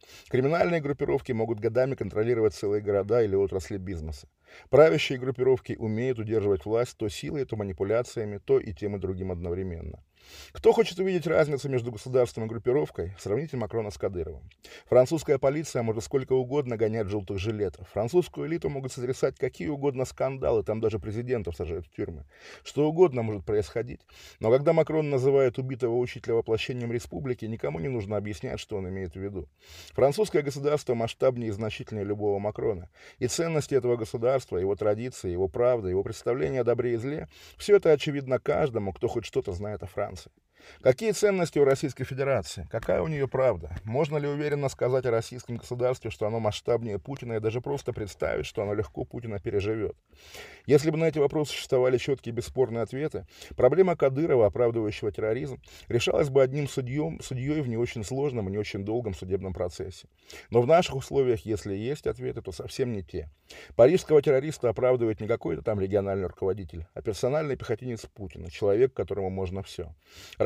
[0.70, 4.28] Криминальные группировки могут годами контролировать целые города или отрасли бизнеса.
[4.68, 10.04] Правящие группировки умеют удерживать власть то силой, то манипуляциями, то и тем и другим одновременно.
[10.52, 14.42] Кто хочет увидеть разницу между государством и группировкой, сравните Макрона с Кадыровым.
[14.86, 17.88] Французская полиция может сколько угодно гонять желтых жилетов.
[17.92, 22.24] Французскую элиту могут сотрясать какие угодно скандалы, там даже президентов сажают в тюрьмы.
[22.64, 24.00] Что угодно может происходить.
[24.40, 29.14] Но когда Макрон называет убитого учителя воплощением республики, никому не нужно объяснять, что он имеет
[29.14, 29.48] в виду.
[29.92, 32.88] Французское государство масштабнее и значительнее любого Макрона.
[33.18, 37.76] И ценности этого государства, его традиции, его правда, его представления о добре и зле, все
[37.76, 40.09] это очевидно каждому, кто хоть что-то знает о Франции.
[40.10, 40.39] Amerikaans.
[40.82, 42.66] Какие ценности у Российской Федерации?
[42.70, 43.76] Какая у нее правда?
[43.84, 48.46] Можно ли уверенно сказать о российском государстве, что оно масштабнее Путина, и даже просто представить,
[48.46, 49.96] что оно легко Путина переживет?
[50.66, 56.42] Если бы на эти вопросы существовали четкие бесспорные ответы, проблема Кадырова, оправдывающего терроризм, решалась бы
[56.42, 60.08] одним судьем, судьей в не очень сложном и не очень долгом судебном процессе.
[60.50, 63.28] Но в наших условиях, если есть ответы, то совсем не те.
[63.76, 69.62] Парижского террориста оправдывает не какой-то там региональный руководитель, а персональный пехотинец Путина, человек, которому можно
[69.62, 69.94] все.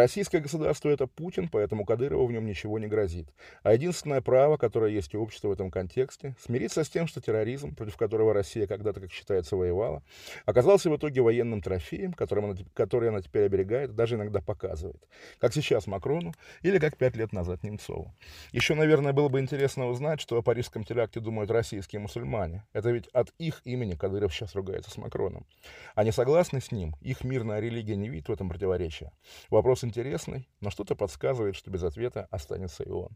[0.04, 3.26] Российское государство— это Путин, поэтому Кадырову в нем ничего не грозит.
[3.62, 7.74] А единственное право, которое есть у общества в этом контексте, смириться с тем, что терроризм,
[7.74, 10.02] против которого Россия когда-то, как считается, воевала,
[10.44, 15.02] оказался в итоге военным трофеем, которым она, который она теперь оберегает, даже иногда показывает.
[15.38, 18.14] Как сейчас Макрону или как пять лет назад Немцову.
[18.52, 22.66] Еще, наверное, было бы интересно узнать, что о парижском теракте думают российские мусульмане.
[22.74, 25.46] Это ведь от их имени Кадыров сейчас ругается с Макроном.
[25.94, 26.94] Они согласны с ним?
[27.00, 29.10] Их мирная религия не видит в этом противоречия.
[29.48, 33.10] Вопрос интересный, но что-то подсказывает, что без ответа останется и он.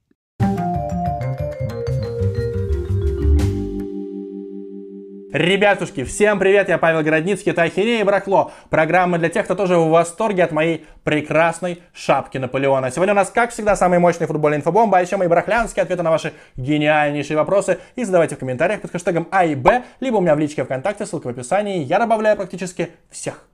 [5.31, 8.51] Ребятушки, всем привет, я Павел Городницкий, это Ахинея и Бракло.
[8.71, 12.91] Программа для тех, кто тоже в восторге от моей прекрасной шапки Наполеона.
[12.91, 16.11] Сегодня у нас, как всегда, самый мощный футбольный инфобомба, а еще мои брахлянские ответы на
[16.11, 17.79] ваши гениальнейшие вопросы.
[17.95, 21.05] И задавайте в комментариях под хэштегом А и Б, либо у меня в личке ВКонтакте,
[21.05, 21.85] ссылка в описании.
[21.85, 23.49] Я добавляю практически всех.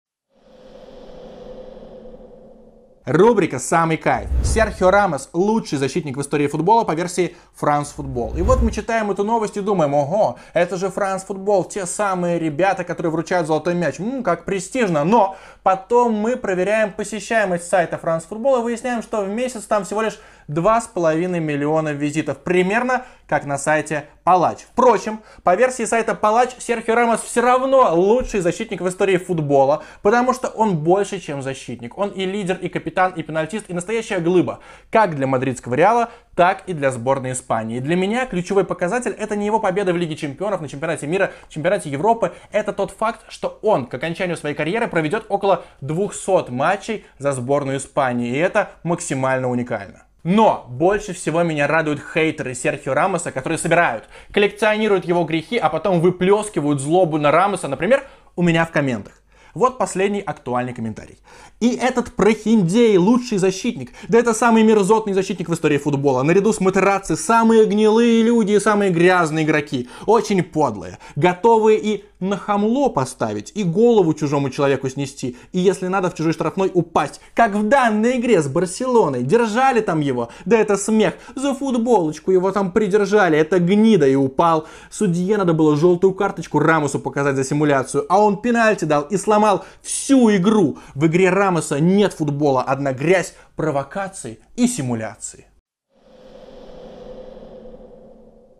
[3.06, 4.30] Рубрика «Самый кайф».
[4.42, 8.38] Серхио Рамос– лучший защитник в истории футбола по версии France Football.
[8.38, 12.38] И вот мы читаем эту новость и думаем, ого, это же France Football, те самые
[12.38, 13.98] ребята, которые вручают золотой мяч.
[13.98, 15.04] Ммм, как престижно.
[15.04, 20.00] Но потом мы проверяем посещаемость сайта France Football и выясняем, что в месяц там всего
[20.00, 22.38] лишь 2,5 миллиона визитов.
[22.38, 24.60] Примерно как на сайте Палач.
[24.72, 30.32] Впрочем, по версии сайта Палач, Серхио Рамос все равно лучший защитник в истории футбола, потому
[30.32, 31.98] что он больше, чем защитник.
[31.98, 34.60] Он и лидер, и капитан, и пенальтист, и настоящая глыба.
[34.90, 37.80] Как для мадридского Реала, так и для сборной Испании.
[37.80, 41.90] Для меня ключевой показатель это не его победа в Лиге Чемпионов, на Чемпионате мира, Чемпионате
[41.90, 42.32] Европы.
[42.50, 47.76] Это тот факт, что он к окончанию своей карьеры проведет около 200 матчей за сборную
[47.76, 48.34] Испании.
[48.34, 50.03] И это максимально уникально.
[50.24, 56.00] Но больше всего меня радуют хейтеры Серхио Рамоса, которые собирают, коллекционируют его грехи, а потом
[56.00, 59.20] выплескивают злобу на Рамоса, например, у меня в комментах.
[59.52, 61.18] Вот последний актуальный комментарий.
[61.60, 63.92] И этот прохиндей лучший защитник.
[64.08, 66.24] Да это самый мерзотный защитник в истории футбола.
[66.24, 69.88] Наряду с Матераци самые гнилые люди и самые грязные игроки.
[70.06, 70.98] Очень подлые.
[71.14, 76.32] Готовые и на хамло поставить, и голову чужому человеку снести, и если надо в чужой
[76.32, 77.20] штрафной упасть.
[77.34, 79.22] Как в данной игре с Барселоной.
[79.22, 80.30] Держали там его.
[80.44, 81.14] Да это смех.
[81.34, 83.38] За футболочку его там придержали.
[83.38, 84.66] Это гнида и упал.
[84.90, 89.64] Судье надо было желтую карточку Рамусу показать за симуляцию, а он пенальти дал и сломал
[89.82, 90.78] всю игру.
[90.94, 95.46] В игре Рамоса нет футбола, одна грязь, провокации и симуляции.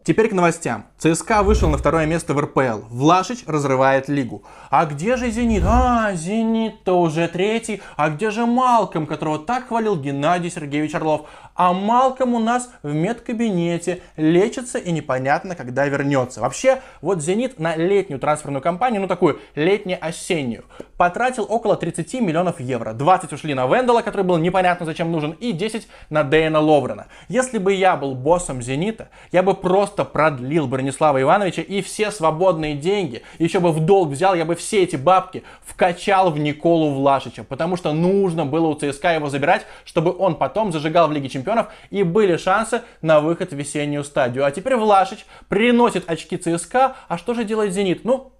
[0.04, 0.84] Теперь к новостям.
[0.98, 2.80] ЦСКА вышел на второе место в РПЛ.
[2.90, 4.44] Влашич разрывает лигу.
[4.68, 5.62] А где же Зенит?
[5.66, 7.80] А, Зенит-то уже третий.
[7.96, 11.22] А где же Малком, которого так хвалил Геннадий Сергеевич Орлов?
[11.54, 16.42] А Малком у нас в медкабинете лечится и непонятно, когда вернется.
[16.42, 20.64] Вообще, вот Зенит на летнюю трансферную кампанию, ну такую летне-осеннюю,
[20.96, 22.92] потратил около 30 миллионов евро.
[22.92, 27.06] 20 ушли на Вендела, который был непонятно зачем нужен, и 10 на Дэйна Ловрена.
[27.28, 32.74] Если бы я был боссом Зенита, я бы просто продлил Бронислава Ивановича и все свободные
[32.74, 37.44] деньги, еще бы в долг взял, я бы все эти бабки вкачал в Николу Влашича,
[37.44, 41.68] потому что нужно было у ЦСКА его забирать, чтобы он потом зажигал в Лиге Чемпионов
[41.90, 44.44] и были шансы на выход в весеннюю стадию.
[44.44, 48.04] А теперь Влашич приносит очки ЦСКА, а что же делает Зенит?
[48.04, 48.33] Ну,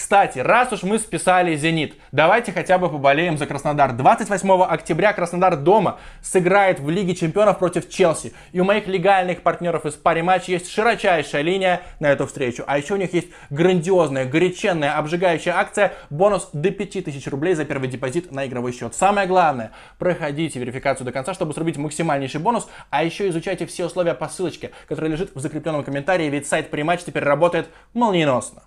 [0.00, 3.92] кстати, раз уж мы списали «Зенит», давайте хотя бы поболеем за Краснодар.
[3.92, 8.32] 28 октября Краснодар дома сыграет в Лиге чемпионов против Челси.
[8.52, 12.64] И у моих легальных партнеров из пари матч есть широчайшая линия на эту встречу.
[12.66, 15.92] А еще у них есть грандиозная, горяченная, обжигающая акция.
[16.08, 18.94] Бонус до 5000 рублей за первый депозит на игровой счет.
[18.94, 22.70] Самое главное, проходите верификацию до конца, чтобы срубить максимальнейший бонус.
[22.88, 26.84] А еще изучайте все условия по ссылочке, которая лежит в закрепленном комментарии, ведь сайт пари
[26.84, 28.62] матч теперь работает молниеносно.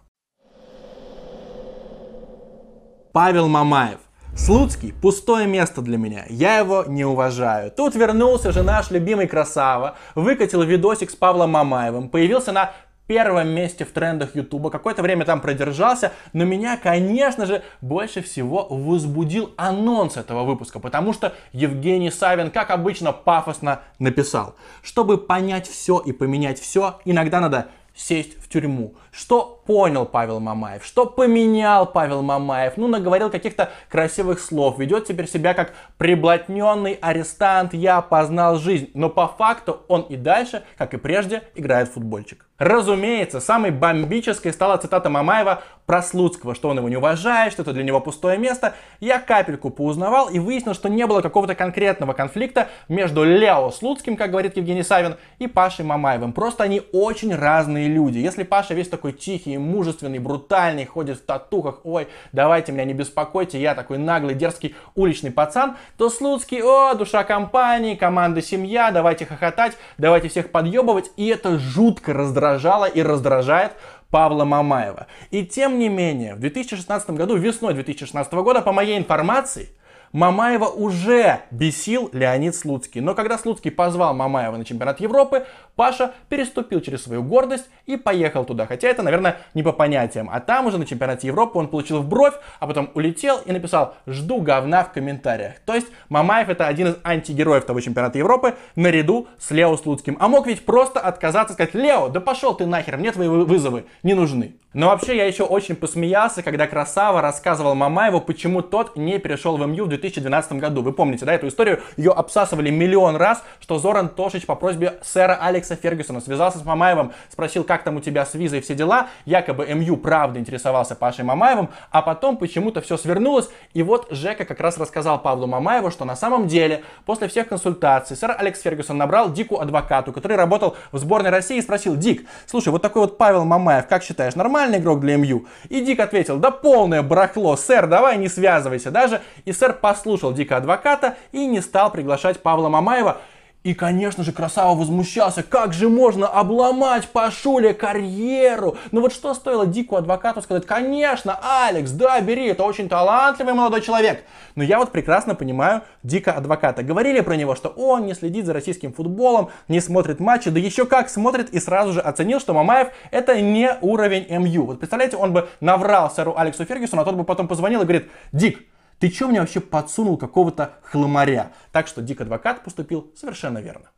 [3.14, 4.00] Павел Мамаев.
[4.36, 7.70] Слуцкий– пустое место для меня, я его не уважаю.
[7.70, 12.72] Тут вернулся же наш любимый красава, выкатил видосик с Павлом Мамаевым, появился на
[13.06, 18.66] первом месте в трендах Ютуба, какое-то время там продержался, но меня, конечно же, больше всего
[18.68, 24.56] возбудил анонс этого выпуска, потому что Евгений Савин, как обычно, пафосно написал.
[24.82, 28.96] Чтобы понять все и поменять все, иногда надо сесть в тюрьму.
[29.12, 30.84] Что понял Павел Мамаев?
[30.84, 32.78] Что поменял Павел Мамаев?
[32.78, 34.80] Ну, наговорил каких-то красивых слов.
[34.80, 37.74] Ведет теперь себя как приблотненный арестант.
[37.74, 38.90] Я познал жизнь.
[38.94, 42.46] Но по факту он и дальше, как и прежде, играет в футбольчик.
[42.64, 47.74] Разумеется, самой бомбической стала цитата Мамаева про Слуцкого, что он его не уважает, что это
[47.74, 48.74] для него пустое место.
[49.02, 54.32] Я капельку поузнавал и выяснил, что не было какого-то конкретного конфликта между Лео Слуцким, как
[54.32, 56.32] говорит Евгений Савин, и Пашей Мамаевым.
[56.32, 58.20] Просто они очень разные люди.
[58.20, 63.60] Если Паша весь такой тихий, мужественный, брутальный, ходит в татухах, ой, давайте меня не беспокойте,
[63.60, 69.78] я такой наглый, дерзкий уличный пацан, то Слуцкий, о, душа компании, команда семья, давайте хохотать,
[69.98, 72.14] давайте всех подъебывать, и это жутко
[72.54, 73.74] раздражало и раздражает
[74.10, 75.08] Павла Мамаева.
[75.32, 79.70] И тем не менее, в 2016 году, весной 2016 года, по моей информации,
[80.14, 83.02] Мамаева уже бесил Леонид Слуцкий.
[83.02, 88.46] Но когда Слуцкий позвал Мамаева на чемпионат Европы, Паша переступил через свою гордость и поехал
[88.46, 88.68] туда.
[88.68, 90.30] Хотя это, наверное, не по понятиям.
[90.32, 93.96] А там уже на чемпионате Европы он получил в бровь, а потом улетел и написал
[94.06, 95.56] «Жду говна в комментариях».
[95.66, 100.18] То есть Мамаев это один из антигероев того чемпионата Европы наряду с Лео Слуцким.
[100.20, 104.14] А мог ведь просто отказаться сказать «Лео, да пошел ты нахер, мне твои вызовы не
[104.14, 104.54] нужны».
[104.74, 109.68] Но вообще я еще очень посмеялся, когда Красава рассказывал Мамаеву, почему тот не перешел в
[109.68, 110.82] МЮ в 2012 году.
[110.82, 111.82] Вы помните, да, эту историю?
[111.96, 117.14] Ее обсасывали миллион раз, что Зоран Тошич по просьбе сэра Алекса Фергюсона связался с Мамаевым,
[117.30, 119.10] спросил, как там у тебя с визой все дела.
[119.26, 123.50] Якобы МЮ правда интересовался Пашей Мамаевым, а потом почему-то все свернулось.
[123.76, 128.18] И вот Жека как раз рассказал Павлу Мамаеву, что на самом деле после всех консультаций
[128.18, 132.70] сэр Алекс Фергюсон набрал Дику адвокату, который работал в сборной России и спросил, Дик, слушай,
[132.70, 134.63] вот такой вот Павел Мамаев, как считаешь, нормально?
[134.64, 135.46] Нормальный игрок для МЮ?
[135.70, 139.22] И Дик ответил, да полное барахло, сэр, давай не связывайся даже.
[139.46, 143.18] И сэр послушал Дика адвоката и не стал приглашать Павла Мамаева,
[143.64, 148.78] и, конечно же, Красава возмущался, как же можно обломать Пашуле карьеру?
[148.92, 153.82] Ну вот что стоило Дику адвокату сказать, конечно, Алекс, да, бери, это очень талантливый молодой
[153.82, 154.26] человек.
[154.56, 156.84] Но я вот прекрасно понимаю Дика адвоката.
[156.84, 160.86] Говорили про него, что он не следит за российским футболом, не смотрит матчи, да еще
[160.86, 164.66] как смотрит и сразу же оценил, что Мамаев это не уровень МЮ.
[164.66, 168.10] Вот представляете, он бы наврал сэру Алексу Фергюсону, а тот бы потом позвонил и говорит,
[168.34, 168.60] Дик,
[169.04, 171.52] ты что мне вообще подсунул какого-то хламаря?
[171.74, 173.92] Так что Дик Адвокат поступил совершенно верно.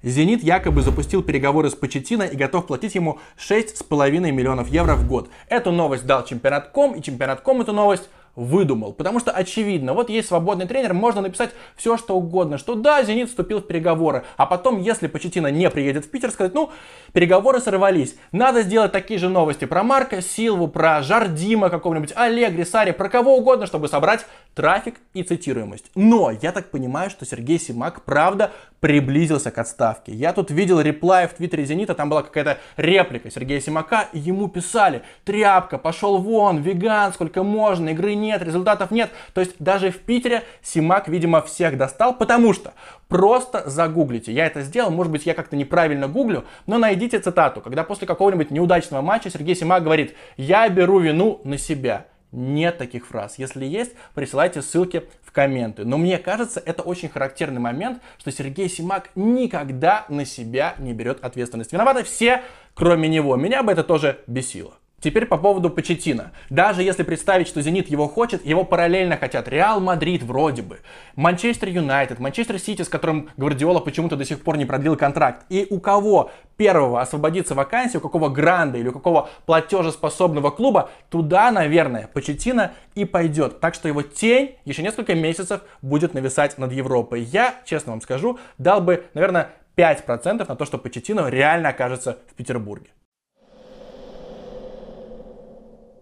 [0.00, 5.30] Зенит якобы запустил переговоры с Почетино и готов платить ему 6,5 миллионов евро в год.
[5.48, 8.92] Эту новость дал чемпионат.ком, и чемпионат.ком эту новость выдумал.
[8.92, 13.28] Потому что очевидно, вот есть свободный тренер, можно написать все, что угодно, что да, Зенит
[13.28, 16.70] вступил в переговоры, а потом, если Почетина не приедет в Питер, сказать, ну,
[17.12, 18.16] переговоры сорвались.
[18.32, 23.36] Надо сделать такие же новости про Марка Силву, про Жардима какого-нибудь, Олег Сари, про кого
[23.36, 25.90] угодно, чтобы собрать трафик и цитируемость.
[25.94, 30.12] Но я так понимаю, что Сергей Симак, правда, приблизился к отставке.
[30.12, 35.02] Я тут видел реплай в твиттере Зенита, там была какая-то реплика Сергея Симака, ему писали,
[35.24, 39.10] тряпка, пошел вон, веган, сколько можно, игры нет, результатов нет.
[39.34, 42.72] То есть даже в Питере Симак, видимо, всех достал, потому что
[43.08, 44.32] просто загуглите.
[44.32, 48.50] Я это сделал, может быть, я как-то неправильно гуглю, но найдите цитату, когда после какого-нибудь
[48.50, 52.06] неудачного матча Сергей Семак говорит, я беру вину на себя.
[52.32, 53.38] Нет таких фраз.
[53.38, 55.84] Если есть, присылайте ссылки в комменты.
[55.84, 61.24] Но мне кажется, это очень характерный момент, что Сергей Семак никогда на себя не берет
[61.24, 61.72] ответственность.
[61.72, 62.42] Виноваты все,
[62.74, 63.34] кроме него.
[63.34, 64.74] Меня бы это тоже бесило.
[65.00, 66.32] Теперь по поводу Почеттино.
[66.50, 70.80] Даже если представить, что Зенит его хочет, его параллельно хотят Реал Мадрид вроде бы,
[71.16, 75.46] Манчестер Юнайтед, Манчестер Сити, с которым Гвардиола почему-то до сих пор не продлил контракт.
[75.48, 81.50] И у кого первого освободится вакансия, у какого гранда или у какого платежеспособного клуба, туда,
[81.50, 83.60] наверное, Почетина и пойдет.
[83.60, 87.22] Так что его тень еще несколько месяцев будет нависать над Европой.
[87.22, 92.34] Я, честно вам скажу, дал бы, наверное, 5% на то, что Почетино реально окажется в
[92.34, 92.90] Петербурге.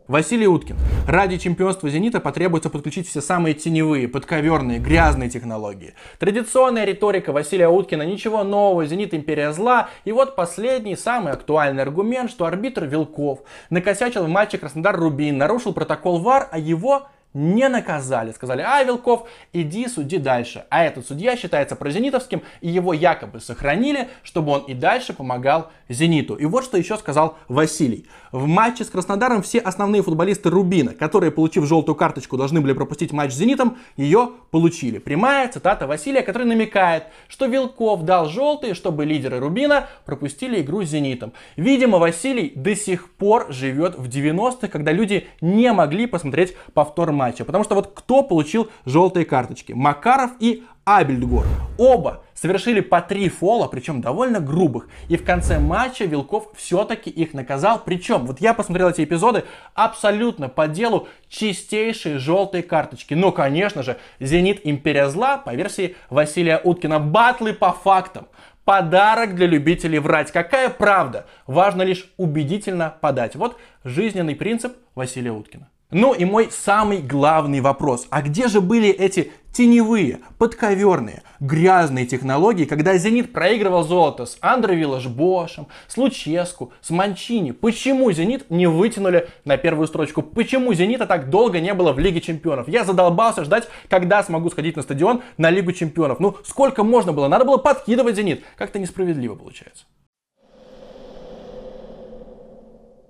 [0.08, 0.78] Василий Уткин.
[1.06, 5.92] Ради чемпионства «Зенита» потребуется подключить все самые теневые, подковерные, грязные технологии.
[6.18, 9.90] Традиционная риторика Василия Уткина «Ничего нового, «Зенит» империя зла».
[10.06, 16.20] И вот последний, самый актуальный аргумент, что арбитр Вилков накосячил в матче Краснодар-Рубин, нарушил протокол
[16.20, 18.32] ВАР, а его не наказали.
[18.32, 20.64] Сказали, а, Вилков, иди суди дальше.
[20.70, 26.34] А этот судья считается прозенитовским, и его якобы сохранили, чтобы он и дальше помогал Зениту.
[26.34, 28.06] И вот что еще сказал Василий.
[28.32, 33.12] В матче с Краснодаром все основные футболисты Рубина, которые, получив желтую карточку, должны были пропустить
[33.12, 34.98] матч с Зенитом, ее получили.
[34.98, 40.88] Прямая цитата Василия, который намекает, что Вилков дал желтые, чтобы лидеры Рубина пропустили игру с
[40.88, 41.32] Зенитом.
[41.56, 47.44] Видимо, Василий до сих пор живет в 90-х, когда люди не могли посмотреть повтор матча.
[47.44, 49.72] Потому что вот кто получил желтые карточки?
[49.72, 51.44] Макаров и Абельдгор.
[51.76, 54.88] Оба совершили по три фола, причем довольно грубых.
[55.08, 57.82] И в конце матча Вилков все-таки их наказал.
[57.84, 63.12] Причем, вот я посмотрел эти эпизоды, абсолютно по делу чистейшие желтые карточки.
[63.12, 68.26] Но, конечно же, Зенит Империя Зла, по версии Василия Уткина, батлы по фактам.
[68.64, 70.32] Подарок для любителей врать.
[70.32, 71.26] Какая правда?
[71.46, 73.36] Важно лишь убедительно подать.
[73.36, 75.68] Вот жизненный принцип Василия Уткина.
[75.90, 78.06] Ну и мой самый главный вопрос.
[78.10, 84.76] А где же были эти теневые, подковерные, грязные технологии, когда «Зенит» проигрывал золото с Андре
[84.76, 87.52] Виллаж-Бошем, с Луческу, с Манчини?
[87.52, 90.20] Почему «Зенит» не вытянули на первую строчку?
[90.20, 92.68] Почему «Зенита» так долго не было в Лиге Чемпионов?
[92.68, 96.20] Я задолбался ждать, когда смогу сходить на стадион на Лигу Чемпионов.
[96.20, 97.28] Ну, сколько можно было?
[97.28, 98.44] Надо было подкидывать «Зенит».
[98.56, 99.86] Как-то несправедливо получается.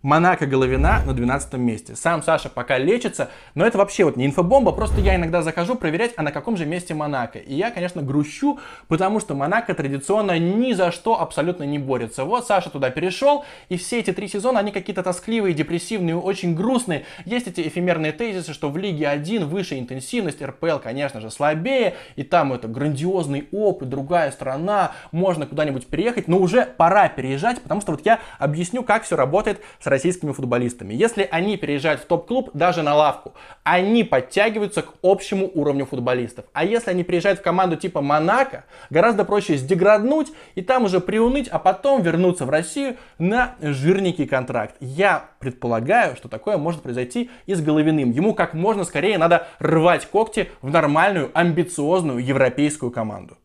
[0.09, 1.95] Монако Головина на 12 месте.
[1.95, 6.15] Сам Саша пока лечится, но это вообще вот не инфобомба, просто я иногда захожу проверять,
[6.17, 7.39] а на каком же месте Монако.
[7.39, 12.25] И я, конечно, грущу, потому что Монако традиционно ни за что абсолютно не борется.
[12.25, 17.05] Вот Саша туда перешел, и все эти три сезона, они какие-то тоскливые, депрессивные, очень грустные.
[17.27, 22.23] Есть эти эфемерные тезисы, что в Лиге 1 выше интенсивность, РПЛ, конечно же, слабее, и
[22.23, 27.93] там это грандиозный опыт, другая страна, можно куда-нибудь переехать, но уже пора переезжать, потому что
[27.93, 30.95] вот я объясню, как все работает с российскими футболистами.
[30.95, 33.35] Если они переезжают в топ-клуб, даже на лавку,
[33.65, 36.45] они подтягиваются к общему уровню футболистов.
[36.53, 41.49] А если они приезжают в команду типа Монако, гораздо проще сдеграднуть и там уже приуныть,
[41.49, 44.77] а потом вернуться в Россию на жирненький контракт.
[44.79, 48.13] Я предполагаю, что такое может произойти и с Головиным.
[48.13, 53.37] Ему как можно скорее надо рвать когти в нормальную, амбициозную европейскую команду.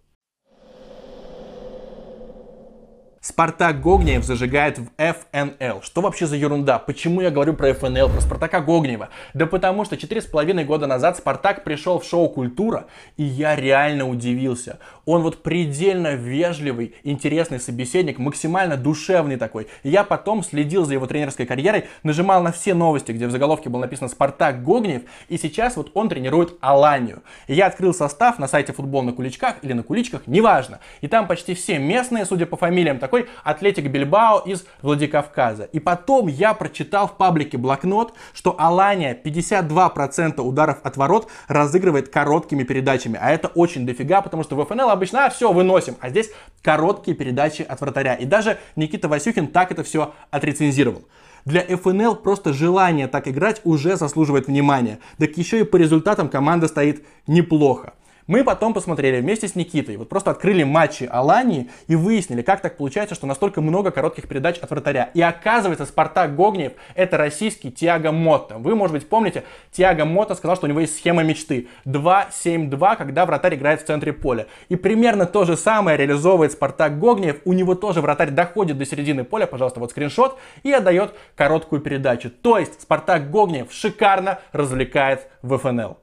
[3.26, 5.82] Спартак Гогниев зажигает в ФНЛ.
[5.82, 6.78] Что вообще за ерунда?
[6.78, 9.08] Почему я говорю про ФНЛ, про Спартака Гогниева?
[9.34, 14.78] Да потому что 4,5 года назад Спартак пришел в шоу «Культура», и я реально удивился.
[15.06, 19.68] Он вот предельно вежливый, интересный собеседник, максимально душевный такой.
[19.84, 23.80] Я потом следил за его тренерской карьерой, нажимал на все новости, где в заголовке было
[23.80, 27.24] написано «Спартак Гогниев», и сейчас вот он тренирует Аланию.
[27.48, 30.82] И я открыл состав на сайте «Футбол на куличках» или на куличках, неважно.
[31.00, 35.66] И там почти все местные, судя по фамилиям, так такой Атлетик Бильбао из Владикавказа.
[35.66, 42.64] И потом я прочитал в паблике блокнот, что Алания 52% ударов от ворот разыгрывает короткими
[42.64, 43.20] передачами.
[43.22, 46.32] А это очень дофига, потому что в ФНЛ обычно а, все выносим, а здесь
[46.64, 48.16] короткие передачи от вратаря.
[48.16, 51.04] И даже Никита Васюхин так это все отрецензировал.
[51.46, 54.98] Для ФНЛ просто желание так играть уже заслуживает внимания.
[55.20, 57.94] Так еще и по результатам команда стоит неплохо.
[58.26, 62.78] Мы потом посмотрели вместе с Никитой, вот просто открыли матчи Алании и выяснили, как так
[62.78, 65.10] получается, что настолько много коротких передач от вратаря.
[65.14, 68.58] И оказывается, Спартак Гогниев это российский Тиаго Мотто.
[68.60, 71.68] Вы, может быть, помните, Тиаго Мотто сказал, что у него есть схема мечты.
[71.86, 74.48] 2-7-2, когда вратарь играет в центре поля.
[74.70, 77.42] И примерно то же самое реализовывает Спартак Гогниев.
[77.44, 82.30] У него тоже вратарь доходит до середины поля, пожалуйста, вот скриншот, и отдает короткую передачу.
[82.30, 85.98] То есть Спартак Гогниев шикарно развлекает в ФНЛ.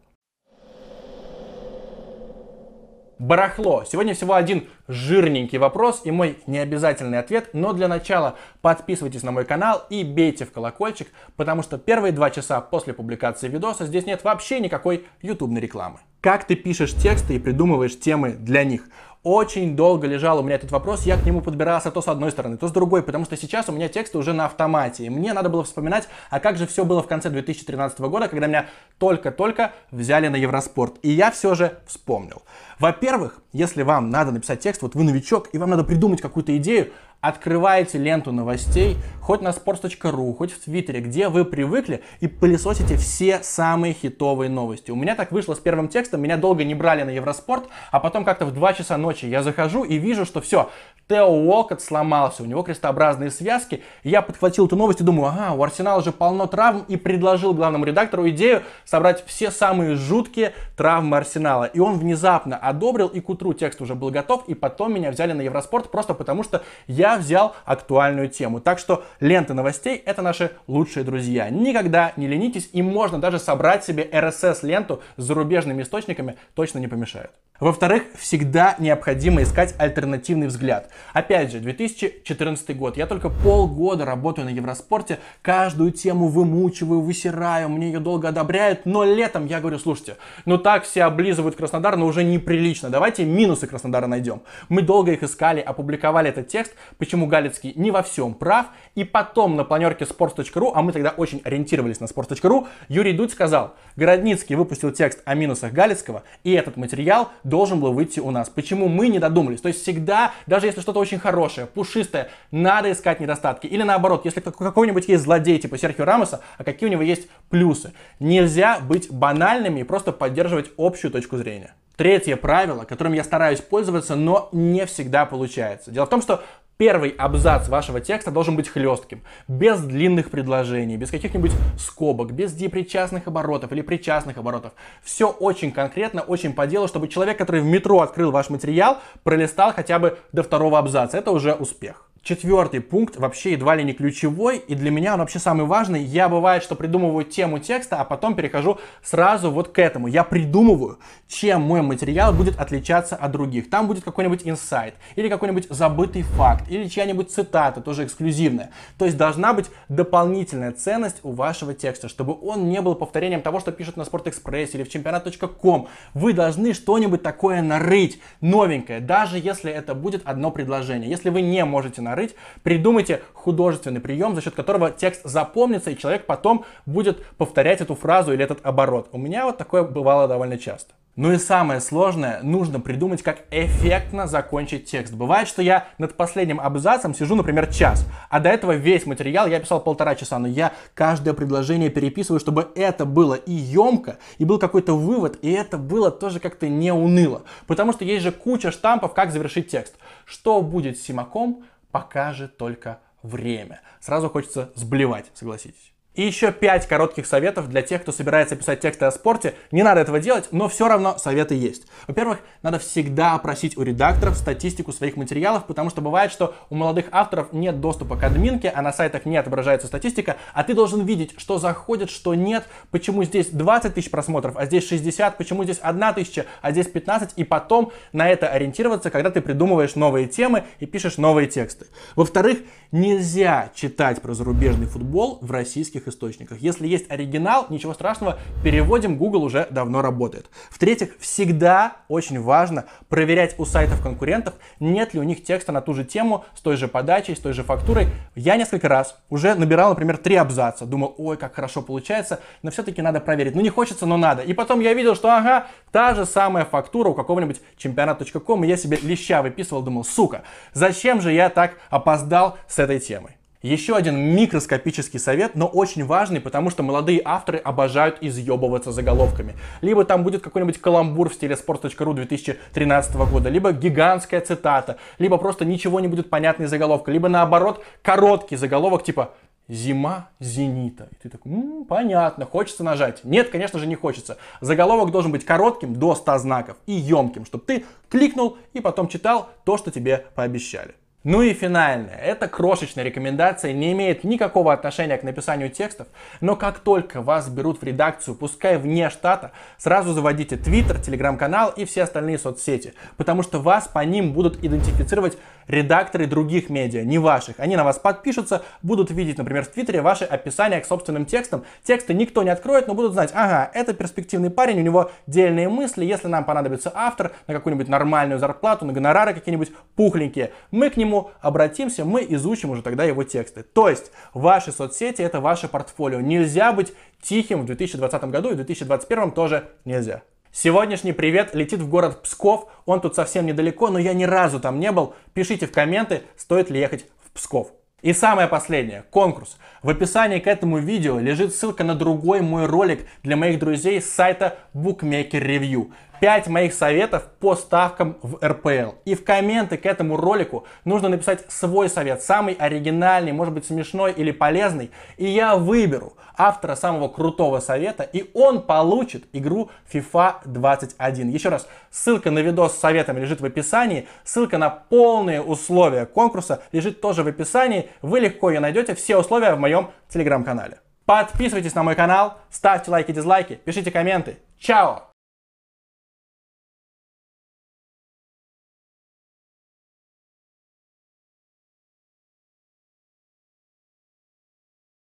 [3.20, 3.84] Барахло.
[3.84, 9.44] Сегодня всего один жирненький вопрос и мой необязательный ответ, но для начала подписывайтесь на мой
[9.44, 14.24] канал и бейте в колокольчик, потому что первые два часа после публикации видоса здесь нет
[14.24, 15.98] вообще никакой ютубной рекламы.
[16.20, 18.88] Как ты пишешь тексты и придумываешь темы для них?
[19.22, 22.56] Очень долго лежал у меня этот вопрос, я к нему подбирался то с одной стороны,
[22.56, 25.50] то с другой, потому что сейчас у меня тексты уже на автомате, и мне надо
[25.50, 30.28] было вспоминать, а как же все было в конце 2013 года, когда меня только-только взяли
[30.28, 30.94] на Евроспорт.
[31.02, 32.40] И я все же вспомнил.
[32.78, 36.90] Во-первых, если вам надо написать текст, вот вы новичок, и вам надо придумать какую-то идею,
[37.20, 43.42] открываете ленту новостей, хоть на sports.ru, хоть в Твиттере, где вы привыкли, и пылесосите все
[43.42, 44.90] самые хитовые новости.
[44.90, 48.24] У меня так вышло с первым текстом, меня долго не брали на Евроспорт, а потом
[48.24, 50.70] как-то в 2 часа ночи я захожу и вижу, что все,
[51.10, 53.82] Тео Уолкот сломался, у него крестообразные связки.
[54.04, 57.84] Я подхватил эту новость и думаю, ага, у Арсенала же полно травм, и предложил главному
[57.84, 61.64] редактору идею собрать все самые жуткие травмы Арсенала.
[61.64, 65.32] И он внезапно одобрил, и к утру текст уже был готов, и потом меня взяли
[65.32, 68.60] на Евроспорт просто потому, что я я взял актуальную тему.
[68.60, 71.48] Так что ленты новостей это наши лучшие друзья.
[71.50, 77.30] Никогда не ленитесь и можно даже собрать себе RSS-ленту с зарубежными источниками, точно не помешает.
[77.60, 80.88] Во-вторых, всегда необходимо искать альтернативный взгляд.
[81.12, 82.96] Опять же, 2014 год.
[82.96, 89.04] Я только полгода работаю на Евроспорте, каждую тему вымучиваю, высираю, мне ее долго одобряют, но
[89.04, 94.06] летом я говорю, слушайте, ну так все облизывают Краснодар, но уже неприлично, давайте минусы Краснодара
[94.06, 94.40] найдем.
[94.70, 98.66] Мы долго их искали, опубликовали этот текст, почему Галицкий не во всем прав.
[98.94, 103.74] И потом на планерке sports.ru, а мы тогда очень ориентировались на sports.ru, Юрий Дудь сказал,
[103.96, 108.48] Городницкий выпустил текст о минусах Галицкого, и этот материал должен был выйти у нас.
[108.48, 109.60] Почему мы не додумались?
[109.60, 113.66] То есть всегда, даже если что-то очень хорошее, пушистое, надо искать недостатки.
[113.66, 117.92] Или наоборот, если какой-нибудь есть злодей типа Серхио Рамоса, а какие у него есть плюсы.
[118.18, 121.74] Нельзя быть банальными и просто поддерживать общую точку зрения.
[122.00, 125.90] Третье правило, которым я стараюсь пользоваться, но не всегда получается.
[125.90, 126.42] Дело в том, что
[126.80, 133.26] Первый абзац вашего текста должен быть хлестким, без длинных предложений, без каких-нибудь скобок, без депричастных
[133.26, 134.72] оборотов или причастных оборотов.
[135.02, 139.74] Все очень конкретно, очень по делу, чтобы человек, который в метро открыл ваш материал, пролистал
[139.74, 141.18] хотя бы до второго абзаца.
[141.18, 142.09] Это уже успех.
[142.22, 146.02] Четвертый пункт вообще едва ли не ключевой, и для меня он вообще самый важный.
[146.02, 150.06] Я бывает, что придумываю тему текста, а потом перехожу сразу вот к этому.
[150.06, 150.98] Я придумываю,
[151.28, 153.70] чем мой материал будет отличаться от других.
[153.70, 158.70] Там будет какой-нибудь инсайт, или какой-нибудь забытый факт, или чья-нибудь цитата, тоже эксклюзивная.
[158.98, 163.60] То есть должна быть дополнительная ценность у вашего текста, чтобы он не был повторением того,
[163.60, 165.88] что пишут на Спортэкспрессе или в чемпионат.ком.
[166.12, 171.08] Вы должны что-нибудь такое нарыть, новенькое, даже если это будет одно предложение.
[171.08, 176.26] Если вы не можете нарыть, придумайте художественный прием, за счет которого текст запомнится, и человек
[176.26, 179.08] потом будет повторять эту фразу или этот оборот.
[179.12, 180.92] У меня вот такое бывало довольно часто.
[181.16, 185.12] Ну и самое сложное, нужно придумать, как эффектно закончить текст.
[185.12, 189.58] Бывает, что я над последним абзацем сижу, например, час, а до этого весь материал я
[189.58, 194.58] писал полтора часа, но я каждое предложение переписываю, чтобы это было и емко, и был
[194.58, 197.42] какой-то вывод, и это было тоже как-то не уныло.
[197.66, 199.96] Потому что есть же куча штампов, как завершить текст.
[200.24, 203.80] Что будет с Симаком, покажет только время.
[204.00, 205.89] Сразу хочется сблевать, согласитесь.
[206.20, 209.54] И еще 5 коротких советов для тех, кто собирается писать тексты о спорте.
[209.70, 211.86] Не надо этого делать, но все равно советы есть.
[212.06, 217.06] Во-первых, надо всегда опросить у редакторов статистику своих материалов, потому что бывает, что у молодых
[217.10, 221.32] авторов нет доступа к админке, а на сайтах не отображается статистика, а ты должен видеть,
[221.38, 226.14] что заходит, что нет, почему здесь 20 тысяч просмотров, а здесь 60, почему здесь 1
[226.16, 230.84] тысяча, а здесь 15, и потом на это ориентироваться, когда ты придумываешь новые темы и
[230.84, 231.86] пишешь новые тексты.
[232.14, 232.58] Во-вторых,
[232.92, 236.58] нельзя читать про зарубежный футбол в российских источниках.
[236.58, 240.50] Если есть оригинал, ничего страшного, переводим, Google уже давно работает.
[240.70, 245.94] В-третьих, всегда очень важно проверять у сайтов конкурентов, нет ли у них текста на ту
[245.94, 248.08] же тему, с той же подачей, с той же фактурой.
[248.34, 253.02] Я несколько раз уже набирал, например, три абзаца, думал, ой, как хорошо получается, но все-таки
[253.02, 253.54] надо проверить.
[253.54, 254.42] Ну не хочется, но надо.
[254.42, 258.76] И потом я видел, что ага, та же самая фактура у какого-нибудь чемпионат.ком, и я
[258.76, 260.42] себе леща выписывал, думал, сука,
[260.72, 263.39] зачем же я так опоздал с этой темой?
[263.62, 269.54] Еще один микроскопический совет, но очень важный, потому что молодые авторы обожают изъебываться заголовками.
[269.82, 275.66] Либо там будет какой-нибудь каламбур в стиле sports.ru 2013 года, либо гигантская цитата, либо просто
[275.66, 279.34] ничего не будет понятной заголовка, либо наоборот короткий заголовок типа
[279.68, 281.08] «Зима Зенита».
[281.10, 283.24] И ты такой, м-м, понятно, хочется нажать.
[283.24, 284.38] Нет, конечно же не хочется.
[284.62, 289.50] Заголовок должен быть коротким, до 100 знаков, и емким, чтобы ты кликнул и потом читал
[289.64, 290.94] то, что тебе пообещали.
[291.22, 292.16] Ну и финальное.
[292.16, 296.06] Эта крошечная рекомендация не имеет никакого отношения к написанию текстов,
[296.40, 301.84] но как только вас берут в редакцию, пускай вне штата, сразу заводите Twitter, Telegram-канал и
[301.84, 307.60] все остальные соцсети, потому что вас по ним будут идентифицировать редакторы других медиа, не ваших.
[307.60, 311.64] Они на вас подпишутся, будут видеть, например, в Твиттере ваши описания к собственным текстам.
[311.84, 316.06] Тексты никто не откроет, но будут знать, ага, это перспективный парень, у него дельные мысли,
[316.06, 321.09] если нам понадобится автор на какую-нибудь нормальную зарплату, на гонорары какие-нибудь пухленькие, мы к нему
[321.10, 323.62] нему обратимся, мы изучим уже тогда его тексты.
[323.62, 326.20] То есть ваши соцсети это ваше портфолио.
[326.20, 330.22] Нельзя быть тихим в 2020 году и в 2021 тоже нельзя.
[330.52, 332.68] Сегодняшний привет летит в город Псков.
[332.86, 335.14] Он тут совсем недалеко, но я ни разу там не был.
[335.34, 337.72] Пишите в комменты, стоит ли ехать в Псков.
[338.02, 339.58] И самое последнее, конкурс.
[339.82, 344.10] В описании к этому видео лежит ссылка на другой мой ролик для моих друзей с
[344.10, 345.92] сайта Bookmaker Review.
[346.20, 348.96] 5 моих советов по ставкам в РПЛ.
[349.06, 354.12] И в комменты к этому ролику нужно написать свой совет, самый оригинальный, может быть смешной
[354.12, 354.90] или полезный.
[355.16, 361.30] И я выберу автора самого крутого совета, и он получит игру FIFA 21.
[361.30, 366.62] Еще раз, ссылка на видос с советами лежит в описании, ссылка на полные условия конкурса
[366.72, 367.88] лежит тоже в описании.
[368.02, 370.80] Вы легко ее найдете, все условия в моем телеграм-канале.
[371.06, 374.38] Подписывайтесь на мой канал, ставьте лайки, дизлайки, пишите комменты.
[374.58, 375.09] Чао!